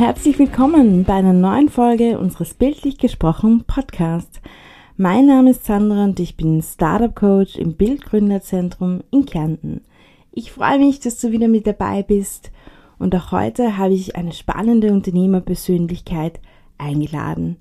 [0.00, 4.40] herzlich willkommen bei einer neuen Folge unseres Bildlich gesprochen Podcasts.
[4.96, 9.82] Mein Name ist Sandra und ich bin Startup Coach im Bildgründerzentrum in Kärnten.
[10.32, 12.50] Ich freue mich, dass du wieder mit dabei bist
[12.98, 16.40] und auch heute habe ich eine spannende Unternehmerpersönlichkeit
[16.78, 17.58] eingeladen.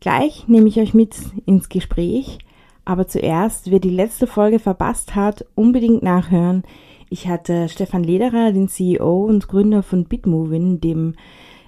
[0.00, 2.38] Gleich nehme ich euch mit ins Gespräch,
[2.86, 6.62] aber zuerst, wer die letzte Folge verpasst hat, unbedingt nachhören.
[7.10, 11.14] Ich hatte Stefan Lederer, den CEO und Gründer von Bitmovin, dem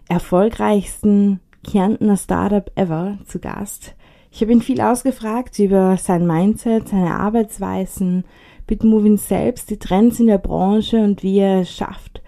[0.09, 3.95] erfolgreichsten Kärntner Startup ever, zu Gast.
[4.31, 8.25] Ich habe ihn viel ausgefragt über sein Mindset, seine Arbeitsweisen,
[8.67, 12.23] Bitmovin selbst, die Trends in der Branche und wie er es schafft,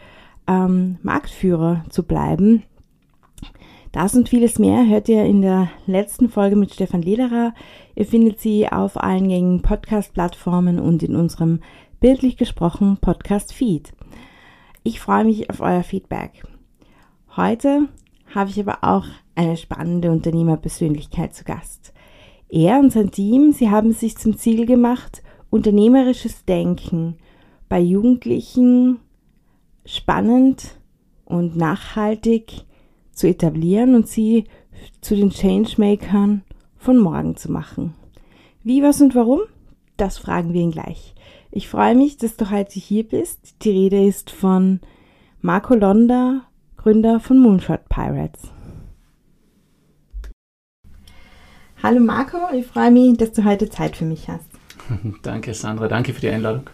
[0.47, 2.63] ähm, Marktführer zu bleiben.
[3.93, 7.55] Das und vieles mehr hört ihr in der letzten Folge mit Stefan Lederer.
[7.95, 11.61] Ihr findet sie auf allen gängigen Podcast-Plattformen und in unserem
[12.01, 13.93] bildlich gesprochen Podcast-Feed.
[14.83, 16.45] Ich freue mich auf euer Feedback.
[17.39, 17.87] Heute
[18.35, 21.93] habe ich aber auch eine spannende Unternehmerpersönlichkeit zu Gast.
[22.49, 27.17] Er und sein Team, sie haben sich zum Ziel gemacht, unternehmerisches Denken
[27.69, 28.99] bei Jugendlichen
[29.85, 30.81] spannend
[31.27, 32.65] und nachhaltig
[33.13, 34.47] zu etablieren und sie
[35.01, 36.43] zu den Changemakern
[36.77, 37.95] von morgen zu machen.
[38.65, 39.43] Wie, was und warum?
[39.97, 41.15] Das fragen wir ihn gleich.
[41.53, 43.63] Ich freue mich, dass du heute hier bist.
[43.63, 44.81] Die Rede ist von
[45.41, 46.48] Marco Londa,
[46.79, 48.53] Gründer von Moonshot Pirates.
[51.83, 54.47] Hallo Marco, ich freue mich, dass du heute Zeit für mich hast.
[55.25, 56.71] Danke Sandra, danke für die Einladung.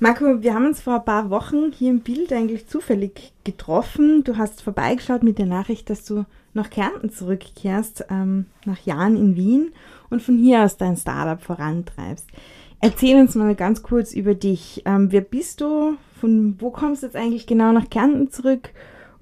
[0.00, 4.22] Marco, wir haben uns vor ein paar Wochen hier im Bild eigentlich zufällig getroffen.
[4.22, 9.34] Du hast vorbeigeschaut mit der Nachricht, dass du nach Kärnten zurückkehrst, ähm, nach Jahren in
[9.34, 9.72] Wien
[10.10, 12.26] und von hier aus dein Startup vorantreibst.
[12.80, 14.82] Erzähl uns mal ganz kurz über dich.
[14.84, 15.96] Ähm, wer bist du?
[16.20, 18.70] Von wo kommst du jetzt eigentlich genau nach Kärnten zurück?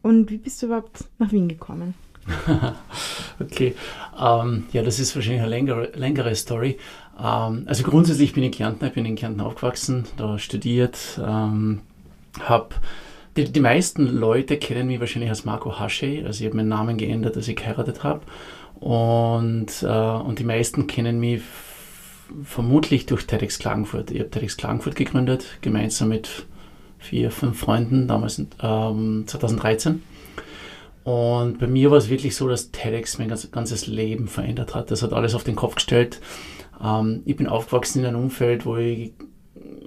[0.03, 1.95] Und wie bist du überhaupt nach Wien gekommen?
[3.41, 3.75] okay,
[4.21, 6.77] ähm, ja, das ist wahrscheinlich eine längere, längere Story.
[7.19, 11.81] Ähm, also grundsätzlich bin ich Kärntner, ich bin in Kärnten aufgewachsen, da studiert, ähm,
[12.41, 12.75] habe
[13.37, 16.97] die, die, meisten Leute kennen mich wahrscheinlich als Marco Hasche, also ich habe meinen Namen
[16.97, 18.23] geändert, als ich geheiratet habe.
[18.81, 21.43] Und, äh, und die meisten kennen mich
[22.43, 24.11] vermutlich durch TEDx Klagenfurt.
[24.11, 26.47] Ich habe TEDx Klagenfurt gegründet, gemeinsam mit
[26.99, 30.03] vier, fünf Freunden, damals ähm, 2013.
[31.05, 34.91] Und bei mir war es wirklich so, dass TEDx mein ganzes Leben verändert hat.
[34.91, 36.21] Das hat alles auf den Kopf gestellt.
[36.85, 39.13] Ähm, ich bin aufgewachsen in einem Umfeld, wo ich,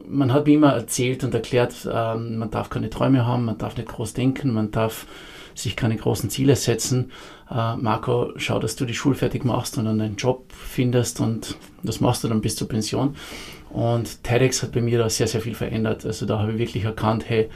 [0.07, 3.77] man hat mir immer erzählt und erklärt, ähm, man darf keine Träume haben, man darf
[3.77, 5.05] nicht groß denken, man darf
[5.53, 7.11] sich keine großen Ziele setzen.
[7.49, 11.55] Äh, Marco, schau, dass du die Schule fertig machst und dann einen Job findest und
[11.83, 13.15] das machst du dann bis zur Pension.
[13.73, 16.05] Und TEDx hat bei mir da sehr, sehr viel verändert.
[16.05, 17.49] Also da habe ich wirklich erkannt, hey,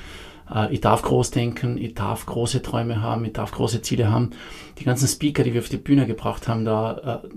[0.53, 4.31] äh, ich darf groß denken, ich darf große Träume haben, ich darf große Ziele haben.
[4.79, 7.27] Die ganzen Speaker, die wir auf die Bühne gebracht haben, da, äh,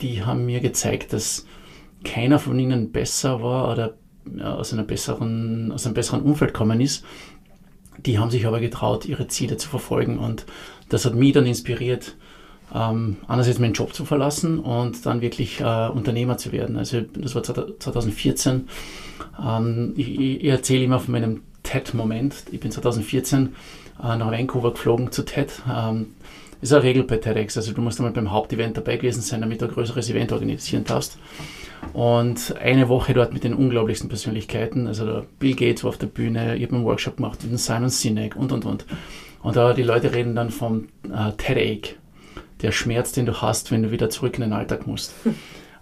[0.00, 1.46] die haben mir gezeigt, dass
[2.04, 3.94] keiner von ihnen besser war oder
[4.42, 7.04] aus, einer besseren, aus einem besseren Umfeld gekommen ist.
[7.98, 10.44] Die haben sich aber getraut, ihre Ziele zu verfolgen und
[10.88, 12.16] das hat mich dann inspiriert,
[12.74, 16.76] ähm, einerseits meinen Job zu verlassen und dann wirklich äh, Unternehmer zu werden.
[16.76, 18.68] Also das war 2014.
[19.44, 22.34] Ähm, ich, ich erzähle immer von meinem TED-Moment.
[22.52, 23.54] Ich bin 2014
[24.02, 25.62] äh, nach Vancouver geflogen zu TED.
[25.72, 26.14] Ähm,
[26.60, 27.56] ist eine Regel bei TEDx.
[27.56, 30.84] Also du musst einmal beim Hauptevent dabei gewesen sein, damit du ein größeres Event organisieren
[30.84, 31.18] darfst.
[31.92, 34.86] Und eine Woche dort mit den unglaublichsten Persönlichkeiten.
[34.86, 38.36] Also Bill Gates war auf der Bühne, ich habe einen Workshop gemacht mit Simon Sinek
[38.36, 38.86] und und und.
[39.42, 41.94] Und da die Leute reden dann vom äh, TED-Ache,
[42.62, 45.14] der Schmerz, den du hast, wenn du wieder zurück in den Alltag musst.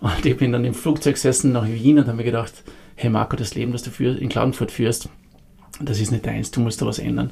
[0.01, 2.53] Und ich bin dann im Flugzeug gesessen nach Wien und habe mir gedacht,
[2.95, 5.09] hey Marco, das Leben, das du für, in Klagenfurt führst,
[5.81, 7.31] das ist nicht deins, du musst da was ändern.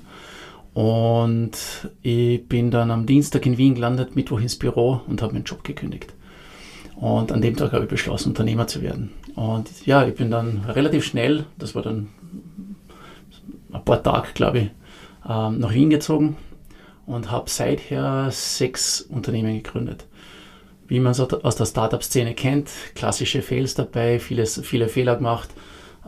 [0.73, 1.59] Und
[2.01, 5.65] ich bin dann am Dienstag in Wien gelandet, Mittwoch ins Büro und habe meinen Job
[5.65, 6.15] gekündigt.
[6.97, 9.11] Und an dem Tag habe ich beschlossen, Unternehmer zu werden.
[9.35, 12.09] Und ja, ich bin dann relativ schnell, das war dann
[13.71, 14.71] ein paar Tage, glaube ich,
[15.29, 16.37] ähm, nach Wien gezogen
[17.07, 20.07] und habe seither sechs Unternehmen gegründet.
[20.89, 25.51] Wie man es aus der Startup-Szene kennt, klassische Fails dabei, vieles, viele Fehler gemacht,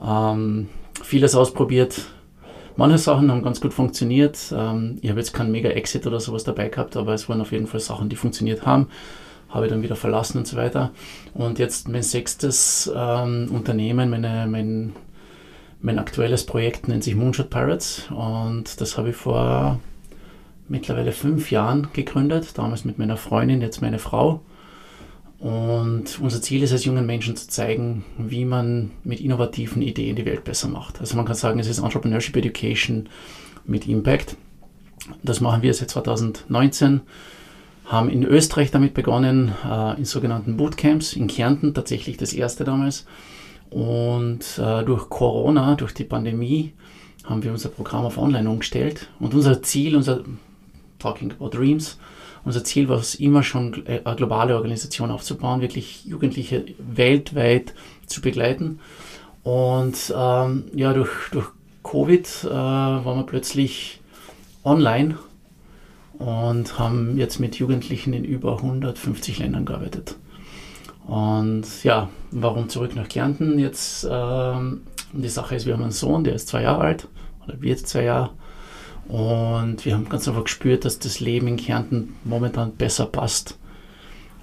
[0.03, 0.69] ähm,
[1.03, 2.03] vieles ausprobiert,
[2.77, 4.53] Manche Sachen haben ganz gut funktioniert.
[4.57, 7.67] Ähm, ich habe jetzt keinen Mega-Exit oder sowas dabei gehabt, aber es waren auf jeden
[7.67, 8.89] Fall Sachen, die funktioniert haben.
[9.49, 10.91] Habe ich dann wieder verlassen und so weiter.
[11.35, 14.93] Und jetzt mein sechstes ähm, Unternehmen, meine, mein,
[15.81, 19.79] mein aktuelles Projekt nennt sich Moonshot Pirates und das habe ich vor
[20.69, 24.41] mittlerweile fünf Jahren gegründet, damals mit meiner Freundin, jetzt meine Frau.
[25.39, 30.25] Und unser Ziel ist es, jungen Menschen zu zeigen, wie man mit innovativen Ideen die
[30.25, 31.01] Welt besser macht.
[31.01, 33.09] Also man kann sagen, es ist Entrepreneurship Education
[33.67, 34.37] mit Impact.
[35.23, 37.03] Das machen wir seit 2019
[37.85, 43.07] haben in Österreich damit begonnen, äh, in sogenannten Bootcamps, in Kärnten tatsächlich das erste damals.
[43.71, 46.73] Und äh, durch Corona, durch die Pandemie,
[47.25, 49.09] haben wir unser Programm auf Online umgestellt.
[49.19, 50.25] Und unser Ziel, unser
[51.05, 51.99] Talking About Dreams,
[52.47, 57.75] unser Ziel war es immer schon, äh, eine globale Organisation aufzubauen, wirklich Jugendliche weltweit
[58.07, 58.81] zu begleiten.
[59.43, 61.47] Und ähm, ja, durch, durch
[61.83, 64.01] Covid äh, waren wir plötzlich
[64.65, 65.19] online
[66.19, 70.17] und haben jetzt mit Jugendlichen in über 150 Ländern gearbeitet.
[71.07, 73.59] Und ja, warum zurück nach Kärnten?
[73.59, 77.09] Jetzt, ähm, die Sache ist, wir haben einen Sohn, der ist zwei Jahre alt
[77.45, 78.31] oder wird zwei Jahre.
[79.09, 83.59] Und wir haben ganz einfach gespürt, dass das Leben in Kärnten momentan besser passt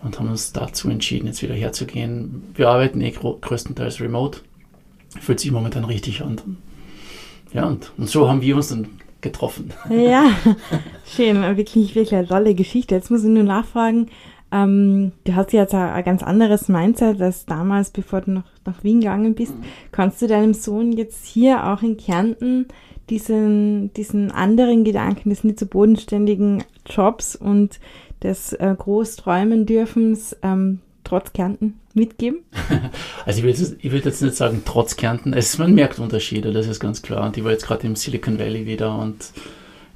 [0.04, 2.44] und haben uns dazu entschieden, jetzt wieder herzugehen.
[2.56, 4.40] Wir arbeiten eh größtenteils remote.
[5.20, 6.58] Fühlt sich momentan richtig an.
[7.54, 8.88] Ja, und, und so haben wir uns dann
[9.20, 9.74] getroffen.
[9.90, 10.32] Ja,
[11.06, 11.42] schön.
[11.42, 12.96] Wirklich, wirklich eine tolle Geschichte.
[12.96, 14.10] Jetzt muss ich nur nachfragen.
[14.52, 18.84] Ähm, du hast jetzt ein, ein, ganz anderes Mindset als damals, bevor du noch nach
[18.84, 19.56] Wien gegangen bist.
[19.56, 19.64] Mhm.
[19.92, 22.68] Kannst du deinem Sohn jetzt hier auch in Kärnten
[23.12, 27.80] diesen, diesen anderen Gedanken des nicht so bodenständigen Jobs und
[28.24, 32.40] des äh, Großträumen dürfens ähm, trotz Kärnten mitgeben?
[33.26, 35.34] Also ich würde ich würd jetzt nicht sagen trotz Kärnten.
[35.34, 37.28] Es, man merkt Unterschiede, das ist ganz klar.
[37.28, 39.32] Und ich war jetzt gerade im Silicon Valley wieder und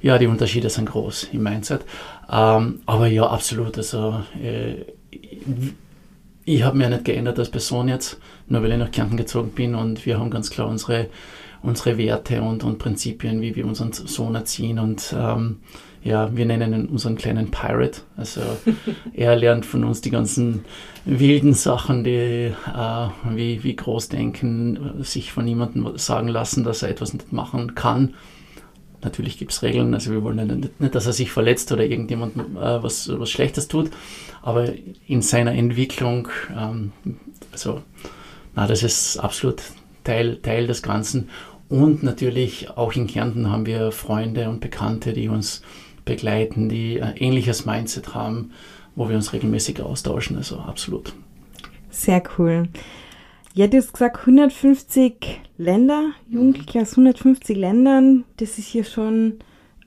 [0.00, 1.84] ja, die Unterschiede sind groß im Mindset.
[2.30, 3.76] Ähm, aber ja, absolut.
[3.78, 4.84] Also äh,
[6.44, 9.74] ich habe mich nicht geändert als Person jetzt, nur weil ich nach Kärnten gezogen bin
[9.74, 11.08] und wir haben ganz klar unsere,
[11.66, 15.58] unsere Werte und, und Prinzipien, wie wir unseren Sohn erziehen und ähm,
[16.04, 18.02] ja, wir nennen ihn unseren kleinen Pirate.
[18.16, 18.40] Also
[19.12, 20.64] er lernt von uns die ganzen
[21.04, 27.12] wilden Sachen, die äh, wie, wie Großdenken, sich von niemandem sagen lassen, dass er etwas
[27.12, 28.14] nicht machen kann.
[29.02, 32.36] Natürlich gibt es Regeln, also wir wollen nicht, nicht, dass er sich verletzt oder irgendjemand
[32.36, 33.90] äh, was, was Schlechtes tut,
[34.42, 34.72] aber
[35.06, 36.92] in seiner Entwicklung, ähm,
[37.50, 37.82] also
[38.54, 39.62] na, das ist absolut
[40.06, 41.28] Teil, Teil des Ganzen.
[41.68, 45.62] Und natürlich auch in Kärnten haben wir Freunde und Bekannte, die uns
[46.04, 48.52] begleiten, die ein ähnliches Mindset haben,
[48.94, 50.36] wo wir uns regelmäßig austauschen.
[50.36, 51.12] Also absolut.
[51.90, 52.68] Sehr cool.
[53.54, 58.24] Ja, du hast gesagt 150 Länder, Jugendliche aus 150 Ländern.
[58.36, 59.38] Das ist hier schon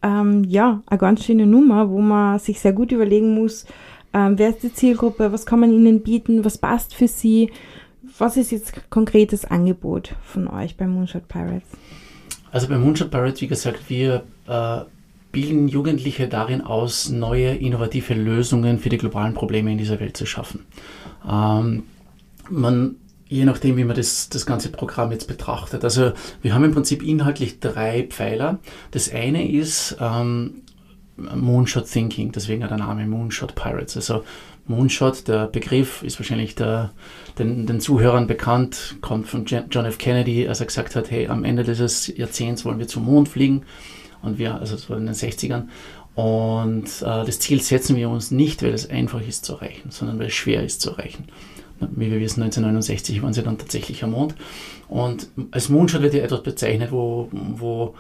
[0.02, 3.66] ähm, ja, eine ganz schöne Nummer, wo man sich sehr gut überlegen muss,
[4.14, 7.52] ähm, wer ist die Zielgruppe, was kann man ihnen bieten, was passt für sie.
[8.20, 11.70] Was ist jetzt konkretes Angebot von euch bei Moonshot Pirates?
[12.52, 14.82] Also bei Moonshot Pirates, wie gesagt, wir äh,
[15.32, 20.26] bilden Jugendliche darin aus, neue innovative Lösungen für die globalen Probleme in dieser Welt zu
[20.26, 20.66] schaffen.
[21.26, 21.84] Ähm,
[22.50, 22.98] man,
[23.30, 25.86] je nachdem, wie man das, das ganze Programm jetzt betrachtet.
[25.86, 26.12] Also
[26.42, 28.60] wir haben im Prinzip inhaltlich drei Pfeiler.
[28.92, 30.64] Das eine ist ähm,
[31.16, 33.96] Moonshot Thinking, deswegen der Name Moonshot Pirates.
[33.96, 34.26] Also
[34.70, 36.92] Moonshot, der Begriff ist wahrscheinlich der,
[37.40, 39.98] den, den Zuhörern bekannt, kommt von John F.
[39.98, 43.64] Kennedy, als er gesagt hat, hey, am Ende dieses Jahrzehnts wollen wir zum Mond fliegen.
[44.22, 45.64] Und wir, also es war in den 60ern.
[46.14, 50.20] Und äh, das Ziel setzen wir uns nicht, weil es einfach ist zu erreichen, sondern
[50.20, 51.26] weil es schwer ist zu erreichen.
[51.80, 54.36] Wie wir wissen, 1969 waren sie dann tatsächlich am Mond.
[54.88, 57.96] Und als Moonshot wird ja etwas bezeichnet, wo, wo,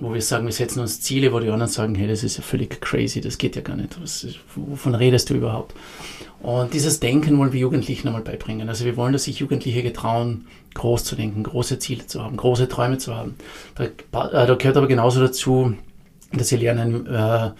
[0.00, 2.42] wo wir sagen, wir setzen uns Ziele, wo die anderen sagen, hey, das ist ja
[2.42, 4.00] völlig crazy, das geht ja gar nicht.
[4.00, 5.74] Was, wovon redest du überhaupt?
[6.40, 8.68] Und dieses Denken wollen wir Jugendlichen einmal beibringen.
[8.68, 12.68] Also wir wollen, dass sich Jugendliche getrauen, groß zu denken, große Ziele zu haben, große
[12.68, 13.34] Träume zu haben.
[13.74, 15.74] Da, äh, da gehört aber genauso dazu,
[16.32, 17.50] dass sie lernen, äh,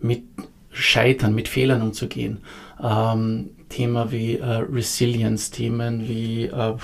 [0.00, 0.22] mit
[0.70, 2.38] Scheitern, mit Fehlern umzugehen.
[2.80, 6.74] Ähm, Thema wie äh, Resilience, Themen wie, äh,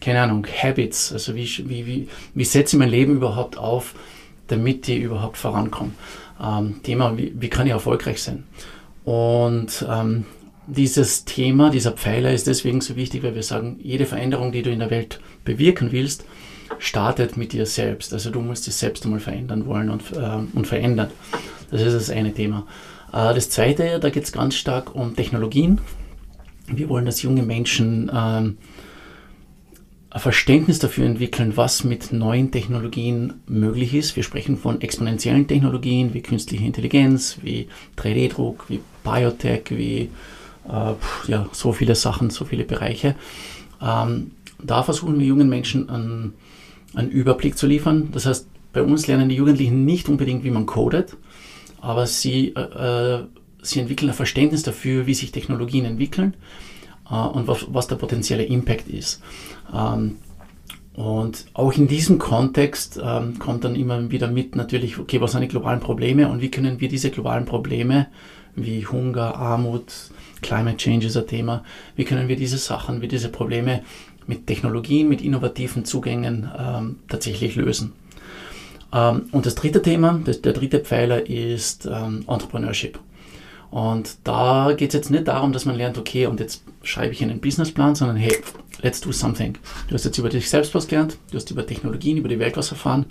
[0.00, 3.94] keine Ahnung, Habits, also wie, wie, wie, wie setze ich mein Leben überhaupt auf,
[4.48, 5.92] damit ich überhaupt vorankomme.
[6.42, 8.44] Ähm, Thema, wie, wie kann ich erfolgreich sein?
[9.04, 10.24] Und ähm,
[10.66, 14.70] dieses Thema, dieser Pfeiler ist deswegen so wichtig, weil wir sagen, jede Veränderung, die du
[14.70, 16.24] in der Welt bewirken willst,
[16.78, 18.12] startet mit dir selbst.
[18.12, 21.10] Also du musst dich selbst einmal verändern wollen und, äh, und verändern.
[21.70, 22.66] Das ist das eine Thema.
[23.12, 25.80] Äh, das zweite, da geht es ganz stark um Technologien.
[26.66, 28.52] Wir wollen, dass junge Menschen äh,
[30.16, 34.16] ein Verständnis dafür entwickeln, was mit neuen Technologien möglich ist.
[34.16, 37.68] Wir sprechen von exponentiellen Technologien wie künstliche Intelligenz, wie
[37.98, 40.08] 3D-Druck, wie Biotech, wie
[40.70, 40.94] äh,
[41.28, 43.14] ja, so viele Sachen, so viele Bereiche.
[43.82, 46.32] Ähm, da versuchen wir jungen Menschen einen,
[46.94, 48.08] einen Überblick zu liefern.
[48.12, 51.14] Das heißt, bei uns lernen die Jugendlichen nicht unbedingt, wie man codet,
[51.82, 53.18] aber sie, äh,
[53.60, 56.65] sie entwickeln ein Verständnis dafür, wie sich Technologien entwickeln äh,
[57.08, 59.22] und was, was, der potenzielle Impact ist.
[59.74, 60.16] Ähm,
[60.94, 65.42] Und auch in diesem Kontext ähm, kommt dann immer wieder mit natürlich, okay, was sind
[65.42, 68.06] die globalen Probleme und wie können wir diese globalen Probleme
[68.54, 69.92] wie Hunger, Armut,
[70.40, 71.62] Climate Change ist ein Thema,
[71.96, 73.82] wie können wir diese Sachen, wie diese Probleme
[74.26, 77.92] mit Technologien, mit innovativen Zugängen ähm, tatsächlich lösen.
[78.90, 82.98] Ähm, und das dritte Thema, das, der dritte Pfeiler ist ähm, Entrepreneurship.
[83.76, 87.22] Und da geht es jetzt nicht darum, dass man lernt, okay, und jetzt schreibe ich
[87.22, 88.34] einen Businessplan, sondern hey,
[88.80, 89.58] let's do something.
[89.86, 92.56] Du hast jetzt über dich selbst was gelernt, du hast über Technologien, über die Welt
[92.56, 93.04] was erfahren.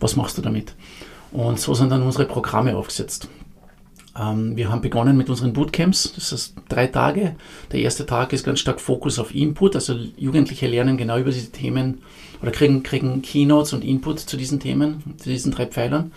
[0.00, 0.74] Was machst du damit?
[1.30, 3.28] Und so sind dann unsere Programme aufgesetzt.
[4.18, 6.12] Ähm, wir haben begonnen mit unseren Bootcamps.
[6.12, 7.36] Das ist drei Tage.
[7.70, 9.76] Der erste Tag ist ganz stark Fokus auf Input.
[9.76, 12.02] Also Jugendliche lernen genau über diese Themen
[12.42, 16.10] oder kriegen, kriegen Keynotes und Input zu diesen Themen, zu diesen drei Pfeilern.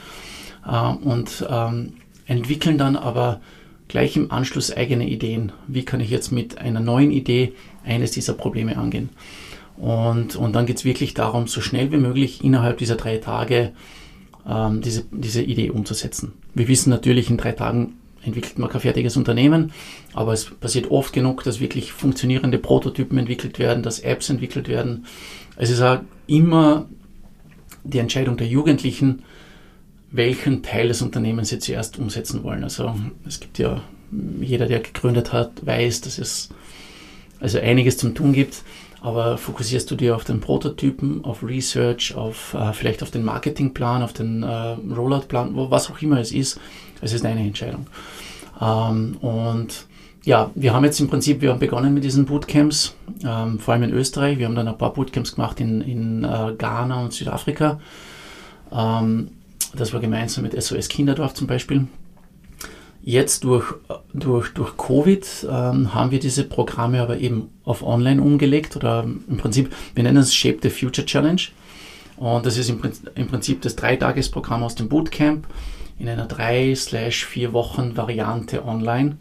[0.66, 1.94] Äh, und ähm,
[2.32, 3.42] entwickeln dann aber
[3.88, 5.52] gleich im Anschluss eigene Ideen.
[5.68, 9.10] Wie kann ich jetzt mit einer neuen Idee eines dieser Probleme angehen?
[9.76, 13.74] Und, und dann geht es wirklich darum, so schnell wie möglich innerhalb dieser drei Tage
[14.48, 16.34] ähm, diese, diese Idee umzusetzen.
[16.54, 19.74] Wir wissen natürlich, in drei Tagen entwickelt man kein fertiges Unternehmen,
[20.14, 25.06] aber es passiert oft genug, dass wirklich funktionierende Prototypen entwickelt werden, dass Apps entwickelt werden.
[25.58, 26.88] Es ist auch immer
[27.84, 29.24] die Entscheidung der Jugendlichen,
[30.12, 32.64] welchen Teil des Unternehmens sie zuerst umsetzen wollen.
[32.64, 32.94] Also
[33.26, 33.82] es gibt ja,
[34.42, 36.50] jeder, der gegründet hat, weiß, dass es
[37.40, 38.64] also einiges zum Tun gibt,
[39.02, 44.04] aber fokussierst du dir auf den Prototypen, auf Research, auf äh, vielleicht auf den Marketingplan,
[44.04, 44.48] auf den äh,
[44.94, 46.60] Rolloutplan, was auch immer es ist,
[47.02, 47.88] es ist deine Entscheidung.
[48.62, 49.88] Ähm, und
[50.24, 52.94] ja, wir haben jetzt im Prinzip, wir haben begonnen mit diesen Bootcamps,
[53.26, 54.38] ähm, vor allem in Österreich.
[54.38, 57.80] Wir haben dann ein paar Bootcamps gemacht in, in äh, Ghana und Südafrika.
[58.72, 59.30] Ähm,
[59.76, 61.88] das war gemeinsam mit SOS Kinderdorf zum Beispiel.
[63.04, 63.74] Jetzt durch,
[64.14, 69.38] durch, durch Covid ähm, haben wir diese Programme aber eben auf Online umgelegt oder im
[69.38, 71.42] Prinzip, wir nennen es Shape the Future Challenge.
[72.18, 72.80] Und das ist im,
[73.16, 75.48] im Prinzip das Dreitagesprogramm aus dem Bootcamp
[75.98, 79.18] in einer drei slash vier Wochen Variante online.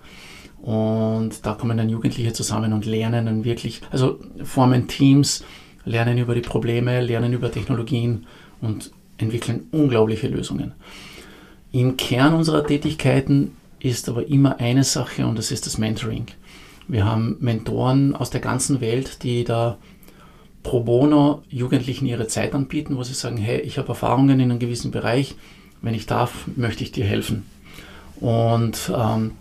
[0.61, 5.43] Und da kommen dann Jugendliche zusammen und lernen dann wirklich, also formen Teams,
[5.87, 8.27] lernen über die Probleme, lernen über Technologien
[8.61, 10.73] und entwickeln unglaubliche Lösungen.
[11.73, 16.27] Im Kern unserer Tätigkeiten ist aber immer eine Sache und das ist das Mentoring.
[16.89, 19.79] Wir haben Mentoren aus der ganzen Welt, die da
[20.63, 24.59] pro bono Jugendlichen ihre Zeit anbieten, wo sie sagen, hey, ich habe Erfahrungen in einem
[24.59, 25.37] gewissen Bereich,
[25.81, 27.47] wenn ich darf, möchte ich dir helfen.
[28.21, 29.33] Und ähm,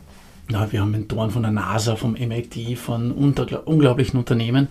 [0.50, 4.68] ja, wir haben Mentoren von der NASA, vom MIT, von unglaublichen Unternehmen,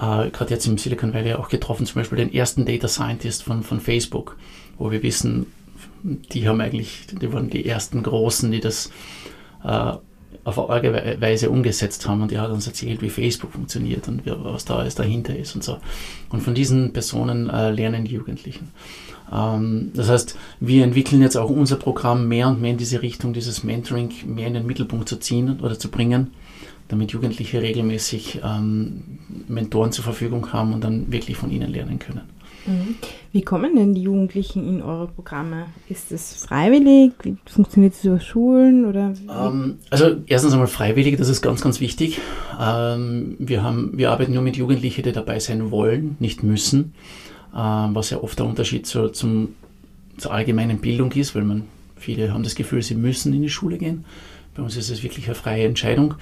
[0.00, 3.62] äh, gerade jetzt im Silicon Valley auch getroffen, zum Beispiel den ersten Data Scientist von,
[3.62, 4.36] von Facebook,
[4.78, 5.46] wo wir wissen,
[6.02, 8.90] die haben eigentlich, die waren die ersten Großen, die das
[9.62, 9.92] äh,
[10.44, 14.64] auf eine Weise umgesetzt haben und er hat uns erzählt, wie Facebook funktioniert und was
[14.64, 15.76] da alles dahinter ist und so.
[16.30, 18.70] Und von diesen Personen äh, lernen die Jugendlichen.
[19.30, 23.34] Ähm, das heißt, wir entwickeln jetzt auch unser Programm mehr und mehr in diese Richtung,
[23.34, 26.30] dieses Mentoring mehr in den Mittelpunkt zu ziehen oder zu bringen
[26.90, 29.02] damit Jugendliche regelmäßig ähm,
[29.48, 32.22] Mentoren zur Verfügung haben und dann wirklich von ihnen lernen können.
[32.66, 32.96] Mhm.
[33.32, 35.66] Wie kommen denn die Jugendlichen in eure Programme?
[35.88, 37.12] Ist es freiwillig?
[37.22, 38.84] Wie funktioniert es über Schulen?
[38.84, 42.18] Oder ähm, also erstens einmal freiwillig, das ist ganz, ganz wichtig.
[42.60, 46.92] Ähm, wir, haben, wir arbeiten nur mit Jugendlichen, die dabei sein wollen, nicht müssen,
[47.56, 49.54] ähm, was ja oft der Unterschied zur, zum,
[50.18, 51.64] zur allgemeinen Bildung ist, weil man
[51.96, 54.04] viele haben das Gefühl, sie müssen in die Schule gehen.
[54.56, 56.14] Bei uns ist es wirklich eine freie Entscheidung.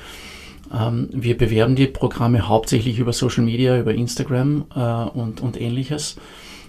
[0.73, 6.17] Ähm, wir bewerben die Programme hauptsächlich über Social Media, über Instagram äh, und, und ähnliches.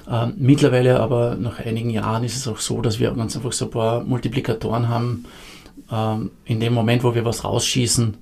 [0.09, 3.65] Ähm, mittlerweile aber nach einigen Jahren ist es auch so, dass wir ganz einfach so
[3.65, 5.25] ein paar Multiplikatoren haben.
[5.91, 8.17] Ähm, in dem Moment, wo wir was rausschießen,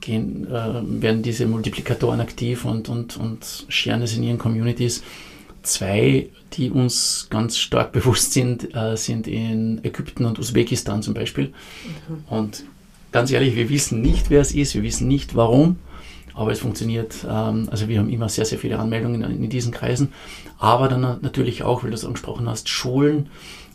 [0.00, 5.02] gehen, äh, werden diese Multiplikatoren aktiv und, und, und scheren es in ihren Communities.
[5.62, 11.52] Zwei, die uns ganz stark bewusst sind, äh, sind in Ägypten und Usbekistan zum Beispiel.
[12.08, 12.24] Mhm.
[12.28, 12.64] Und
[13.16, 15.76] ganz ehrlich, wir wissen nicht, wer es ist, wir wissen nicht warum,
[16.34, 17.26] aber es funktioniert.
[17.26, 20.12] Ähm, also wir haben immer sehr, sehr viele Anmeldungen in, diesen Kreisen,
[20.58, 23.30] aber dann natürlich auch, weil du es angesprochen hast, Schulen.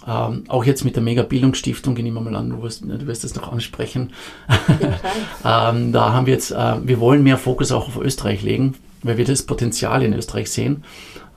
[0.08, 3.34] Ähm, auch jetzt mit der Mega-Bildungsstiftung, ich nehme mal an, du wirst, du wirst das
[3.34, 4.14] noch ansprechen.
[5.44, 9.18] ähm, da haben wir jetzt, äh, wir wollen mehr Fokus auch auf Österreich legen, weil
[9.18, 10.84] wir das Potenzial in Österreich sehen.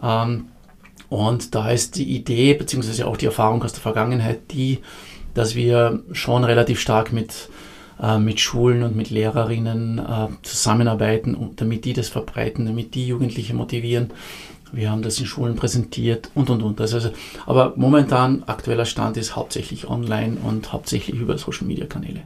[0.02, 0.48] Ähm,
[1.08, 4.80] und da ist die Idee, beziehungsweise auch die Erfahrung aus der Vergangenheit, die,
[5.32, 7.48] dass wir schon relativ stark mit
[8.00, 13.54] äh, mit Schulen und mit Lehrerinnen äh, zusammenarbeiten, damit die das verbreiten, damit die Jugendliche
[13.54, 14.10] motivieren.
[14.72, 16.80] Wir haben das in Schulen präsentiert und und und.
[16.80, 17.10] Also,
[17.46, 22.22] aber momentan aktueller Stand ist hauptsächlich online und hauptsächlich über Social Media Kanäle.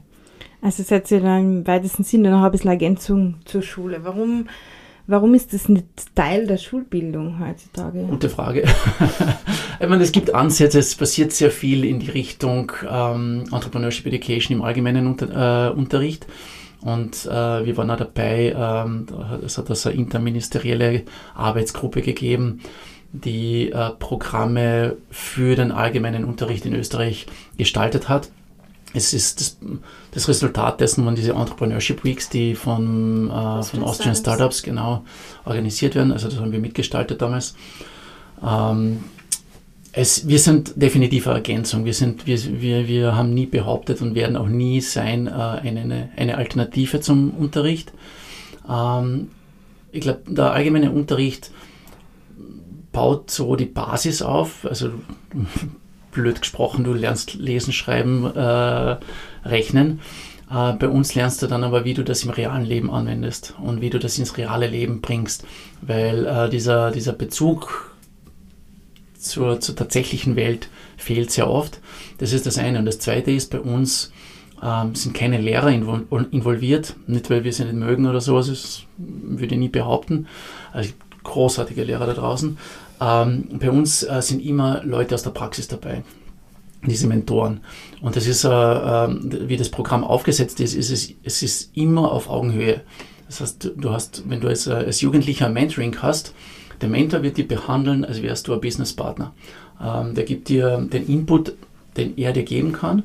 [0.60, 4.00] Also seid ihr da im weitesten Sinne noch ein bisschen Ergänzung zur Schule.
[4.02, 4.48] Warum,
[5.10, 8.02] Warum ist das nicht Teil der Schulbildung heutzutage?
[8.02, 8.64] Gute Frage.
[9.80, 14.58] ich meine, es gibt Ansätze, es passiert sehr viel in die Richtung ähm, Entrepreneurship Education
[14.58, 16.26] im allgemeinen Unter, äh, Unterricht.
[16.82, 19.06] Und äh, wir waren auch dabei, ähm,
[19.42, 22.60] es hat also eine interministerielle Arbeitsgruppe gegeben,
[23.10, 27.24] die äh, Programme für den allgemeinen Unterricht in Österreich
[27.56, 28.28] gestaltet hat
[28.98, 29.56] es ist das,
[30.10, 35.04] das, Resultat dessen waren diese Entrepreneurship Weeks, die von, äh, von Austrian Startups genau
[35.44, 36.12] organisiert werden.
[36.12, 37.54] Also das haben wir mitgestaltet damals.
[38.46, 39.04] Ähm,
[39.92, 41.84] es, wir sind definitiv eine Ergänzung.
[41.84, 46.10] Wir, sind, wir, wir, wir haben nie behauptet und werden auch nie sein äh, eine,
[46.16, 47.92] eine Alternative zum Unterricht.
[48.68, 49.28] Ähm,
[49.90, 51.50] ich glaube, der allgemeine Unterricht
[52.92, 54.66] baut so die Basis auf.
[54.66, 54.90] Also
[56.18, 58.96] blöd gesprochen, du lernst lesen, schreiben, äh,
[59.44, 60.00] rechnen.
[60.50, 63.80] Äh, bei uns lernst du dann aber, wie du das im realen Leben anwendest und
[63.80, 65.44] wie du das ins reale Leben bringst,
[65.80, 67.94] weil äh, dieser, dieser Bezug
[69.18, 71.80] zur, zur tatsächlichen Welt fehlt sehr oft.
[72.18, 72.78] Das ist das eine.
[72.78, 74.12] Und das zweite ist, bei uns
[74.62, 79.54] ähm, sind keine Lehrer involviert, nicht weil wir sie nicht mögen oder sowas, das würde
[79.54, 80.26] ich nie behaupten.
[80.72, 80.90] Also
[81.22, 82.58] großartige Lehrer da draußen,
[83.00, 86.02] ähm, bei uns äh, sind immer Leute aus der Praxis dabei,
[86.86, 87.60] diese Mentoren.
[88.00, 92.12] Und das ist, äh, äh, wie das Programm aufgesetzt ist, ist es, es ist immer
[92.12, 92.82] auf Augenhöhe.
[93.26, 96.34] Das heißt, du hast, wenn du als, äh, als Jugendlicher Mentoring hast,
[96.80, 99.34] der Mentor wird dich behandeln, als wärst du ein Businesspartner.
[99.82, 101.54] Ähm, der gibt dir den Input,
[101.96, 103.02] den er dir geben kann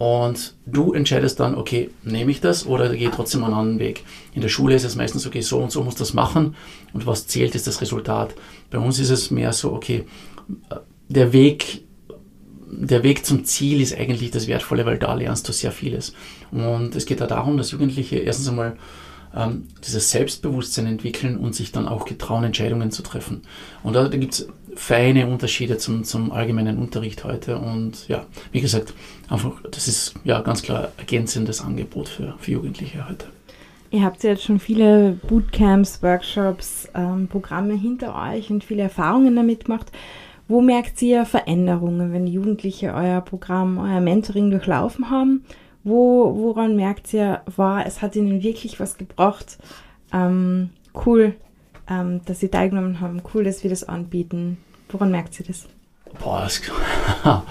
[0.00, 4.02] und du entscheidest dann, okay, nehme ich das oder gehe trotzdem einen anderen Weg.
[4.32, 6.54] In der Schule ist es meistens, okay, so und so muss das machen
[6.94, 8.34] und was zählt, ist das Resultat.
[8.70, 10.06] Bei uns ist es mehr so, okay,
[11.08, 11.82] der Weg,
[12.70, 16.14] der Weg zum Ziel ist eigentlich das Wertvolle, weil da lernst du sehr vieles.
[16.50, 18.78] Und es geht da darum, dass Jugendliche erstens einmal
[19.34, 23.42] ähm, dieses Selbstbewusstsein entwickeln und sich dann auch getrauen, Entscheidungen zu treffen.
[23.82, 27.58] Und da, da gibt es feine Unterschiede zum, zum allgemeinen Unterricht heute.
[27.58, 28.94] Und ja, wie gesagt,
[29.28, 33.26] einfach, das ist ja ganz klar ergänzendes Angebot für, für Jugendliche heute.
[33.92, 39.34] Ihr habt ja jetzt schon viele Bootcamps, Workshops, ähm, Programme hinter euch und viele Erfahrungen
[39.34, 39.90] damit gemacht.
[40.46, 45.44] Wo merkt ihr Veränderungen, wenn Jugendliche euer Programm, euer Mentoring durchlaufen haben?
[45.82, 49.58] Wo, woran merkt ihr, war, es hat ihnen wirklich was gebracht?
[50.12, 50.70] Ähm,
[51.06, 51.34] cool,
[51.88, 53.22] ähm, dass sie teilgenommen haben.
[53.32, 54.58] Cool, dass wir das anbieten.
[54.90, 55.66] Woran merkt ihr das?
[56.22, 56.60] Boah, das,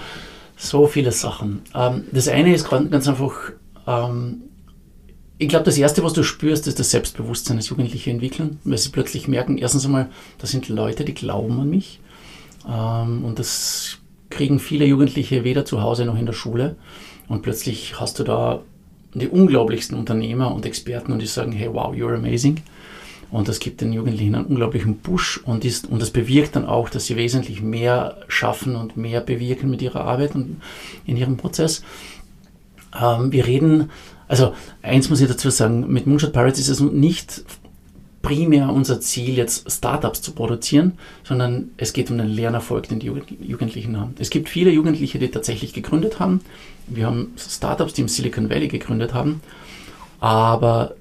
[0.56, 1.62] so viele Sachen.
[1.74, 3.52] Ähm, das eine ist ganz einfach,
[3.86, 4.42] ähm,
[5.38, 8.90] ich glaube, das Erste, was du spürst, ist das Selbstbewusstsein, das Jugendliche entwickeln, weil sie
[8.90, 12.00] plötzlich merken, erstens einmal, das sind Leute, die glauben an mich.
[12.68, 16.76] Ähm, und das kriegen viele Jugendliche weder zu Hause noch in der Schule.
[17.30, 18.60] Und plötzlich hast du da
[19.14, 22.56] die unglaublichsten Unternehmer und Experten und die sagen, hey, wow, you're amazing.
[23.30, 26.90] Und das gibt den Jugendlichen einen unglaublichen Push und, ist, und das bewirkt dann auch,
[26.90, 30.60] dass sie wesentlich mehr schaffen und mehr bewirken mit ihrer Arbeit und
[31.06, 31.84] in ihrem Prozess.
[33.00, 33.90] Ähm, wir reden,
[34.26, 37.44] also eins muss ich dazu sagen, mit Moonshot Pirates ist es nicht
[38.22, 43.10] primär unser Ziel, jetzt Startups zu produzieren, sondern es geht um den Lernerfolg, den die
[43.40, 44.14] Jugendlichen haben.
[44.18, 46.42] Es gibt viele Jugendliche, die tatsächlich gegründet haben.
[46.86, 49.40] Wir haben Startups, die im Silicon Valley gegründet haben.
[50.20, 50.94] Aber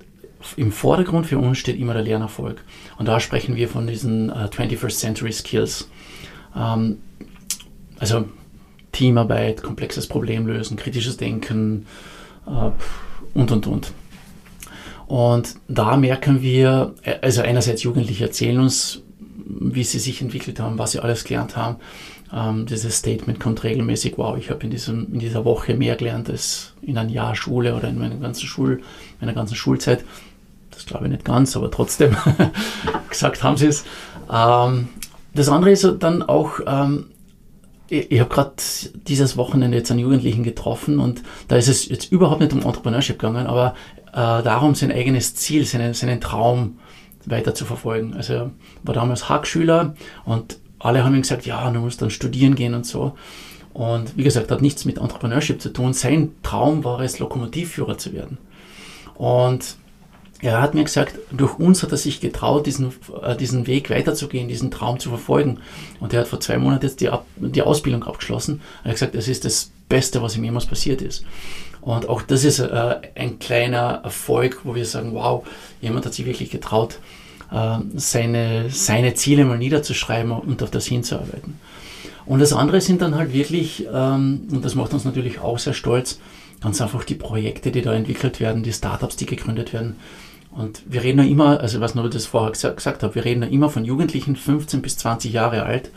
[0.56, 2.64] im Vordergrund für uns steht immer der Lernerfolg.
[2.98, 5.90] Und da sprechen wir von diesen uh, 21st Century Skills.
[6.56, 7.00] Ähm,
[8.00, 8.26] also
[8.94, 11.86] Teamarbeit, komplexes Problemlösen, kritisches Denken
[12.48, 12.72] äh,
[13.34, 13.92] und, und, und.
[15.10, 19.02] Und da merken wir, äh, also einerseits Jugendliche erzählen uns,
[19.46, 21.76] wie sie sich entwickelt haben, was sie alles gelernt haben.
[22.32, 26.74] Ähm, dieses Statement kommt regelmäßig, wow, ich habe in, in dieser Woche mehr gelernt als
[26.82, 28.82] in einem Jahr Schule oder in meiner ganzen, Schul,
[29.20, 30.06] meiner ganzen Schulzeit
[30.80, 32.16] das glaube ich nicht ganz, aber trotzdem
[33.10, 33.84] gesagt haben sie es.
[34.32, 34.88] Ähm,
[35.34, 37.08] das andere ist dann auch, ähm,
[37.90, 38.54] ich, ich habe gerade
[39.08, 43.20] dieses Wochenende jetzt einen Jugendlichen getroffen und da ist es jetzt überhaupt nicht um Entrepreneurship
[43.20, 43.76] gegangen, aber
[44.20, 46.80] darum, sein eigenes Ziel, seinen, seinen Traum
[47.26, 48.14] weiter zu verfolgen.
[48.14, 48.52] Also er
[48.84, 52.86] war damals Hackschüler und alle haben ihm gesagt, ja, du musst dann studieren gehen und
[52.86, 53.16] so.
[53.74, 55.94] Und wie gesagt, hat nichts mit Entrepreneurship zu tun.
[55.94, 58.38] Sein Traum war es, Lokomotivführer zu werden.
[59.16, 59.76] Und
[60.42, 64.48] er hat mir gesagt, durch uns hat er sich getraut, diesen, äh, diesen Weg weiterzugehen,
[64.48, 65.60] diesen Traum zu verfolgen.
[66.00, 68.62] Und er hat vor zwei Monaten jetzt die, Ab die Ausbildung abgeschlossen.
[68.84, 71.26] Er hat gesagt, das ist das Beste, was ihm jemals passiert ist.
[71.82, 75.46] Und auch das ist äh, ein kleiner Erfolg, wo wir sagen, wow,
[75.82, 77.00] jemand hat sich wirklich getraut,
[77.52, 81.60] äh, seine, seine Ziele mal niederzuschreiben und auf das hinzuarbeiten.
[82.26, 85.74] Und das andere sind dann halt wirklich, ähm, und das macht uns natürlich auch sehr
[85.74, 86.20] stolz,
[86.62, 89.96] ganz einfach die Projekte, die da entwickelt werden, die Startups, die gegründet werden
[90.52, 93.50] Und wir reden ja immer, also was nur das vorher gesagt habe, wir reden ja
[93.50, 95.92] immer von Jugendlichen 15 bis 20 Jahre alt,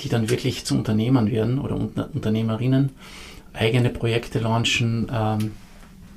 [0.00, 2.90] die dann wirklich zu Unternehmern werden oder Unternehmerinnen,
[3.52, 5.10] eigene Projekte launchen.
[5.12, 5.52] Ähm,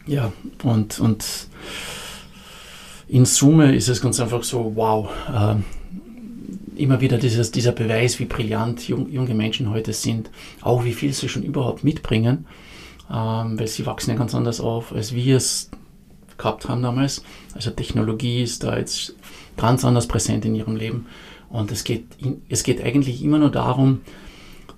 [0.05, 0.31] ja,
[0.63, 1.47] und, und
[3.07, 5.55] in Summe ist es ganz einfach so, wow, äh,
[6.81, 10.29] immer wieder dieses, dieser Beweis, wie brillant jung, junge Menschen heute sind,
[10.61, 12.45] auch wie viel sie schon überhaupt mitbringen,
[13.11, 15.69] ähm, weil sie wachsen ja ganz anders auf, als wir es
[16.37, 17.23] gehabt haben damals.
[17.53, 19.15] Also Technologie ist da jetzt
[19.57, 21.05] ganz anders präsent in ihrem Leben.
[21.49, 22.05] Und es geht,
[22.49, 24.01] es geht eigentlich immer nur darum,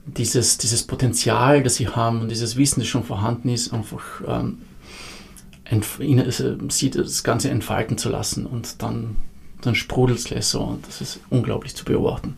[0.06, 4.60] dieses, dieses Potenzial, das sie haben und dieses Wissen, das schon vorhanden ist, einfach ähm,
[6.70, 9.16] sie das Ganze entfalten zu lassen und dann,
[9.62, 12.36] dann sprudelt es gleich so und das ist unglaublich zu beobachten.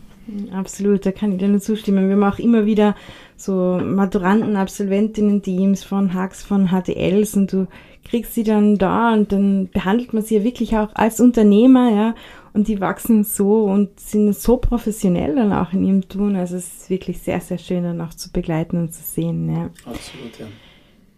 [0.52, 2.08] Absolut, da kann ich dir nur zustimmen.
[2.08, 2.94] Wir haben auch immer wieder
[3.36, 7.66] so Maturanten, Absolventinnen-Teams von Hacks, von HTLs und du
[8.08, 12.14] kriegst sie dann da und dann behandelt man sie ja wirklich auch als Unternehmer, ja,
[12.54, 16.34] und die wachsen so und sind so professionell dann auch in ihrem Tun.
[16.34, 19.70] Also es ist wirklich sehr, sehr schön dann auch zu begleiten und zu sehen, ja.
[19.84, 20.46] Absolut, ja.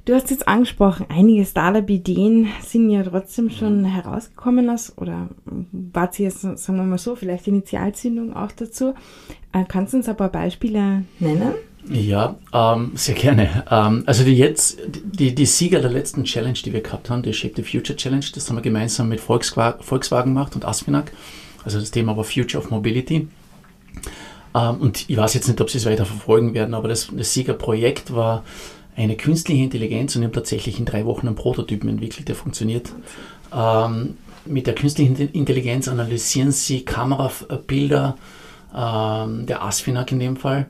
[0.07, 5.29] Du hast jetzt angesprochen, einige Startup-Ideen sind ja trotzdem schon herausgekommen aus, oder
[5.73, 8.95] war sie jetzt, sagen wir mal so, vielleicht Initialzündung auch dazu.
[9.53, 11.55] Äh, kannst du uns ein paar Beispiele nennen?
[11.89, 13.65] Ja, ähm, sehr gerne.
[13.71, 17.33] Ähm, also die jetzt, die, die Sieger der letzten Challenge, die wir gehabt haben, die
[17.33, 21.13] Shape the Future Challenge, das haben wir gemeinsam mit Volkswagen, Volkswagen gemacht und Asfinag.
[21.65, 23.29] Also das Thema war Future of Mobility.
[24.55, 27.33] Ähm, und ich weiß jetzt nicht, ob sie es weiter verfolgen werden, aber das, das
[27.33, 28.45] Siegerprojekt war
[28.97, 32.93] eine künstliche Intelligenz und ich habe tatsächlich in drei Wochen einen Prototypen entwickelt, der funktioniert.
[33.55, 38.17] Ähm, mit der künstlichen Intelligenz analysieren sie Kamerabilder
[38.77, 40.67] ähm, der ASFINAG in dem Fall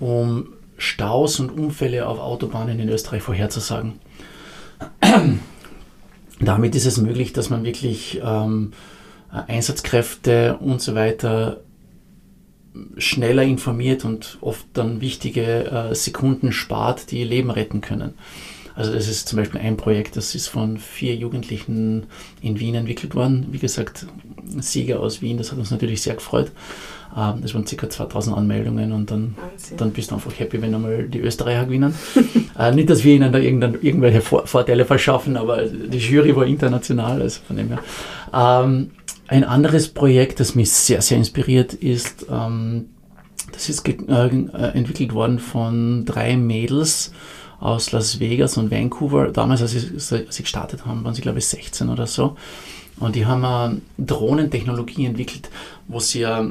[0.00, 3.94] um Staus und Unfälle auf Autobahnen in Österreich vorherzusagen.
[6.40, 8.72] Damit ist es möglich, dass man wirklich ähm,
[9.30, 11.60] Einsatzkräfte und so weiter
[12.96, 18.14] schneller informiert und oft dann wichtige äh, Sekunden spart, die Leben retten können.
[18.74, 22.06] Also das ist zum Beispiel ein Projekt, das ist von vier Jugendlichen
[22.40, 23.48] in Wien entwickelt worden.
[23.50, 24.06] Wie gesagt,
[24.60, 26.52] Sieger aus Wien, das hat uns natürlich sehr gefreut.
[27.18, 27.90] Ähm, das waren ca.
[27.90, 29.34] 2000 Anmeldungen und dann,
[29.76, 31.94] dann bist du einfach happy, wenn einmal die Österreicher gewinnen.
[32.58, 37.40] äh, nicht, dass wir ihnen da irgendwelche Vorteile verschaffen, aber die Jury war international, also
[37.46, 37.78] von dem her.
[38.32, 38.90] Ähm,
[39.26, 42.86] ein anderes Projekt, das mich sehr, sehr inspiriert, ist, ähm,
[43.52, 44.28] das ist äh,
[44.74, 47.12] entwickelt worden von drei Mädels
[47.58, 49.28] aus Las Vegas und Vancouver.
[49.32, 52.36] Damals, als sie, als sie gestartet haben, waren sie, glaube ich, 16 oder so.
[53.00, 55.50] Und die haben äh, Drohnentechnologie entwickelt,
[55.88, 56.44] wo sie äh,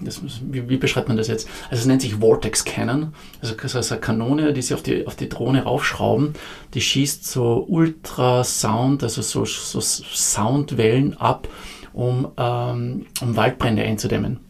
[0.00, 1.48] das, wie, wie, beschreibt man das jetzt?
[1.70, 3.12] Also es nennt sich Vortex Cannon.
[3.42, 6.34] Also das heißt eine Kanone, die sie auf die, auf die Drohne raufschrauben,
[6.74, 11.48] die schießt so Ultrasound, also so, so Soundwellen ab,
[11.92, 14.40] um, ähm, um Waldbrände einzudämmen.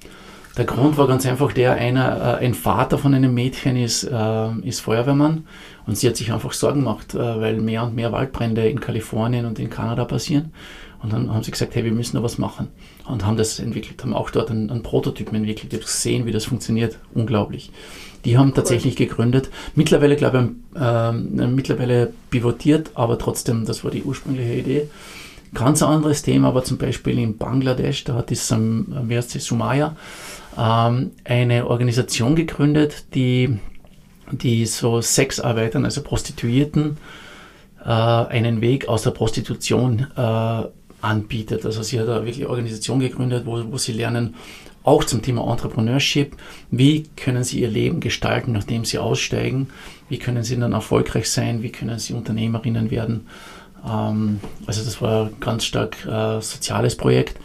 [0.57, 4.53] Der Grund war ganz einfach der, einer, äh, ein Vater von einem Mädchen ist, äh,
[4.63, 5.47] ist Feuerwehrmann
[5.87, 9.47] und sie hat sich einfach Sorgen gemacht, äh, weil mehr und mehr Waldbrände in Kalifornien
[9.47, 10.53] und in Kanada passieren.
[11.03, 12.69] Und dann haben sie gesagt, hey, wir müssen da was machen.
[13.07, 15.73] Und haben das entwickelt, haben auch dort einen, einen Prototypen entwickelt.
[15.73, 16.99] Ich habe gesehen, wie das funktioniert.
[17.15, 17.71] Unglaublich.
[18.25, 19.51] Die haben tatsächlich gegründet.
[19.75, 24.91] Mittlerweile, glaube ich, äh, mittlerweile pivotiert, aber trotzdem, das war die ursprüngliche Idee.
[25.55, 29.97] Ganz anderes Thema, aber zum Beispiel in Bangladesch, da hat die, heißt die Sumaya,
[30.57, 33.59] ähm, eine Organisation gegründet, die,
[34.31, 36.99] die so Sexarbeitern, also Prostituierten,
[37.85, 40.63] äh, einen Weg aus der Prostitution äh,
[41.01, 41.65] anbietet.
[41.65, 44.35] Also sie hat da wirklich Organisation gegründet, wo, wo sie lernen,
[44.83, 46.37] auch zum Thema Entrepreneurship,
[46.71, 49.69] wie können sie ihr Leben gestalten, nachdem sie aussteigen,
[50.09, 53.27] wie können sie dann erfolgreich sein, wie können sie Unternehmerinnen werden.
[53.87, 57.39] Ähm, also das war ein ganz stark äh, soziales Projekt.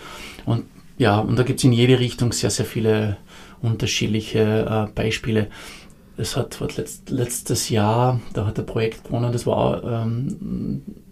[0.46, 0.66] Und
[0.98, 3.18] ja, und da gibt es in jede Richtung sehr, sehr viele
[3.62, 5.48] unterschiedliche äh, Beispiele.
[6.18, 11.05] Es hat, letzt, letztes Jahr, da hat der Projekt gewonnen, das war ähm, ein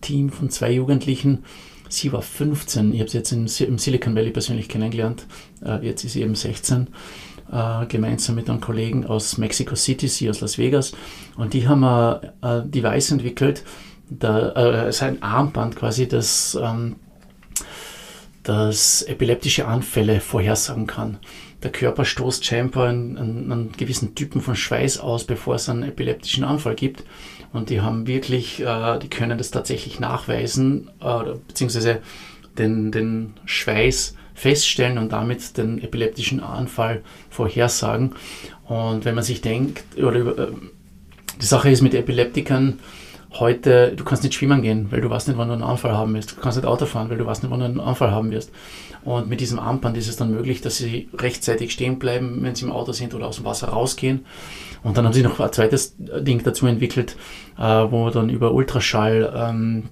[0.00, 1.44] Team von zwei Jugendlichen.
[1.88, 5.26] Sie war 15, ich habe sie jetzt in, im Silicon Valley persönlich kennengelernt.
[5.64, 6.88] Äh, jetzt ist sie eben 16,
[7.52, 10.92] äh, gemeinsam mit einem Kollegen aus Mexico City, sie aus Las Vegas.
[11.36, 13.62] Und die haben ein Device entwickelt,
[14.10, 16.96] da, äh, ist ein Armband quasi, das, ähm,
[18.42, 21.18] das epileptische Anfälle vorhersagen kann.
[21.64, 25.82] Der Körper stoßt scheinbar einen, einen, einen gewissen Typen von Schweiß aus, bevor es einen
[25.82, 27.04] epileptischen Anfall gibt.
[27.54, 32.00] Und die haben wirklich, äh, die können das tatsächlich nachweisen, äh, beziehungsweise
[32.58, 38.14] den, den Schweiß feststellen und damit den epileptischen Anfall vorhersagen.
[38.66, 40.48] Und wenn man sich denkt, oder äh,
[41.40, 42.78] die Sache ist mit Epileptikern,
[43.38, 46.14] heute, du kannst nicht schwimmen gehen, weil du weißt nicht, wann du einen Anfall haben
[46.14, 46.36] wirst.
[46.36, 48.52] Du kannst nicht Auto fahren, weil du weißt nicht, wann du einen Anfall haben wirst.
[49.04, 52.64] Und mit diesem Armband ist es dann möglich, dass sie rechtzeitig stehen bleiben, wenn sie
[52.64, 54.24] im Auto sind oder aus dem Wasser rausgehen.
[54.82, 57.16] Und dann haben sie noch ein zweites Ding dazu entwickelt,
[57.58, 59.84] äh, wo dann über Ultraschall ähm,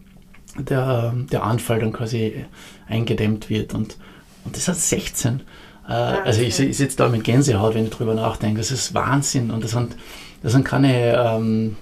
[0.59, 2.45] der, der Anfall dann quasi
[2.87, 3.75] eingedämmt wird.
[3.75, 3.97] Und,
[4.45, 5.41] und das hat 16.
[5.89, 8.59] Äh, also ich, ich sitze da mit Gänsehaut, wenn ich drüber nachdenke.
[8.59, 9.51] Das ist Wahnsinn.
[9.51, 9.97] Und das sind,
[10.43, 11.77] das sind keine ähm,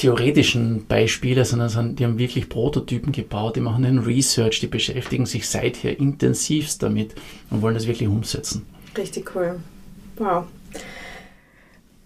[0.00, 5.26] theoretischen Beispiele, sondern sind, die haben wirklich Prototypen gebaut, die machen einen Research, die beschäftigen
[5.26, 7.14] sich seither intensivst damit
[7.50, 8.64] und wollen das wirklich umsetzen.
[8.96, 9.60] Richtig cool.
[10.16, 10.44] Wow.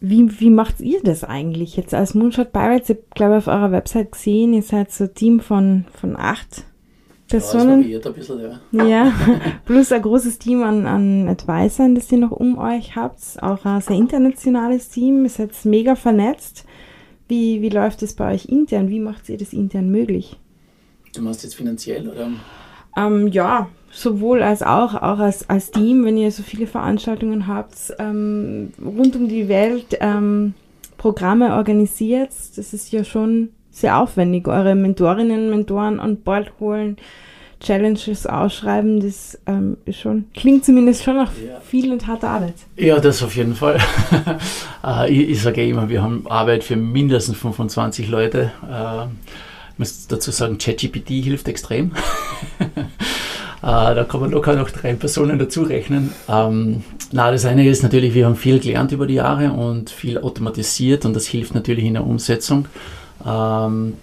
[0.00, 2.90] Wie, wie macht ihr das eigentlich jetzt als Moonshot Pirates?
[2.90, 6.64] Ich glaube, auf eurer Website gesehen, ihr seid so ein Team von, von acht
[7.28, 7.88] Personen.
[7.88, 8.40] Ja, das ein bisschen,
[8.72, 8.84] ja.
[8.84, 9.12] ja,
[9.64, 13.20] plus ein großes Team an, an Advisern, das ihr noch um euch habt.
[13.40, 15.22] Auch ein sehr internationales Team.
[15.22, 16.66] Ihr seid mega vernetzt.
[17.28, 18.90] Wie, wie läuft es bei euch intern?
[18.90, 20.36] Wie macht ihr das intern möglich?
[21.14, 22.30] Du machst jetzt finanziell oder?
[22.96, 27.94] Ähm, ja, sowohl als auch, auch als, als Team, wenn ihr so viele Veranstaltungen habt,
[27.98, 30.54] ähm, rund um die Welt ähm,
[30.96, 34.48] Programme organisiert, das ist ja schon sehr aufwendig.
[34.48, 36.96] Eure Mentorinnen, Mentoren an Bord holen,
[37.64, 41.60] Challenges ausschreiben, das ähm, ist schon, klingt zumindest schon nach ja.
[41.60, 42.54] viel und harter Arbeit.
[42.76, 43.78] Ja, das auf jeden Fall.
[44.84, 48.52] äh, ich, ich sage immer, wir haben Arbeit für mindestens 25 Leute.
[48.70, 49.04] Äh,
[49.72, 51.92] ich muss dazu sagen, ChatGPT hilft extrem.
[53.62, 56.12] Äh, da kann man locker noch drei Personen dazu rechnen.
[56.28, 60.18] Ähm, na, das eine ist natürlich, wir haben viel gelernt über die Jahre und viel
[60.18, 62.66] automatisiert und das hilft natürlich in der Umsetzung.
[63.26, 63.94] Ähm,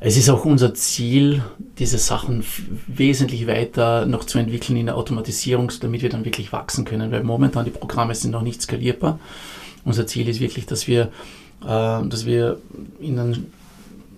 [0.00, 1.42] es ist auch unser Ziel,
[1.78, 2.44] diese Sachen
[2.86, 7.24] wesentlich weiter noch zu entwickeln in der Automatisierung, damit wir dann wirklich wachsen können, weil
[7.24, 9.18] momentan die Programme sind noch nicht skalierbar.
[9.84, 11.10] Unser Ziel ist wirklich, dass wir,
[11.64, 12.60] äh, dass wir
[13.00, 13.52] in einen,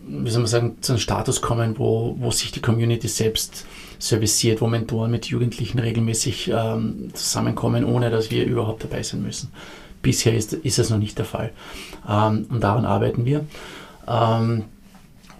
[0.06, 3.64] wie soll man sagen, zu einem Status kommen, wo, wo sich die Community selbst
[3.98, 9.50] serviciert, wo Mentoren mit Jugendlichen regelmäßig ähm, zusammenkommen, ohne dass wir überhaupt dabei sein müssen.
[10.02, 11.52] Bisher ist, ist es noch nicht der Fall.
[12.08, 13.46] Ähm, und daran arbeiten wir.
[14.08, 14.64] Ähm,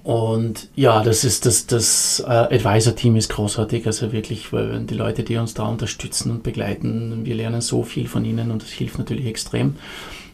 [0.03, 5.37] und ja, das ist das, das äh, Advisor-Team ist großartig, also wirklich, die Leute, die
[5.37, 9.27] uns da unterstützen und begleiten, wir lernen so viel von ihnen und das hilft natürlich
[9.27, 9.77] extrem.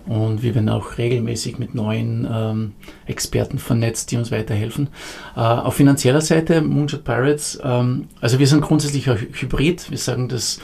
[0.07, 2.73] Und wir werden auch regelmäßig mit neuen ähm,
[3.07, 4.89] Experten vernetzt, die uns weiterhelfen.
[5.35, 9.91] Äh, auf finanzieller Seite, Moonshot Pirates, ähm, also wir sind grundsätzlich ein Hybrid.
[9.91, 10.61] Wir sagen, dass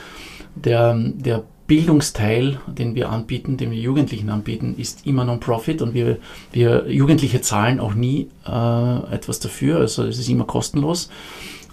[0.55, 6.19] der, der Bildungsteil, den wir anbieten, den wir Jugendlichen anbieten, ist immer Non-Profit und wir,
[6.51, 11.09] wir Jugendliche zahlen auch nie äh, etwas dafür, also es ist immer kostenlos.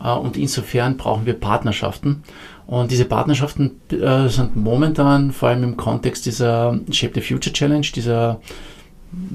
[0.03, 2.23] Äh, und insofern brauchen wir Partnerschaften.
[2.67, 7.87] Und diese Partnerschaften äh, sind momentan vor allem im Kontext dieser Shape the Future Challenge,
[7.95, 8.41] dieser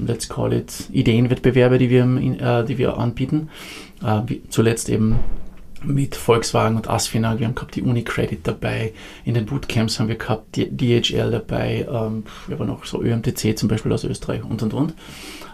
[0.04, 3.50] let's call it Ideenwettbewerbe, die wir, äh, die wir anbieten.
[4.04, 5.20] Äh, zuletzt eben
[5.84, 7.38] mit Volkswagen und Asfinag.
[7.38, 8.92] Wir haben gehabt die Unicredit dabei.
[9.24, 11.86] In den Bootcamps haben wir gehabt die DHL dabei.
[11.88, 14.94] Ähm, wir haben noch so ÖMTC zum Beispiel aus Österreich und und und.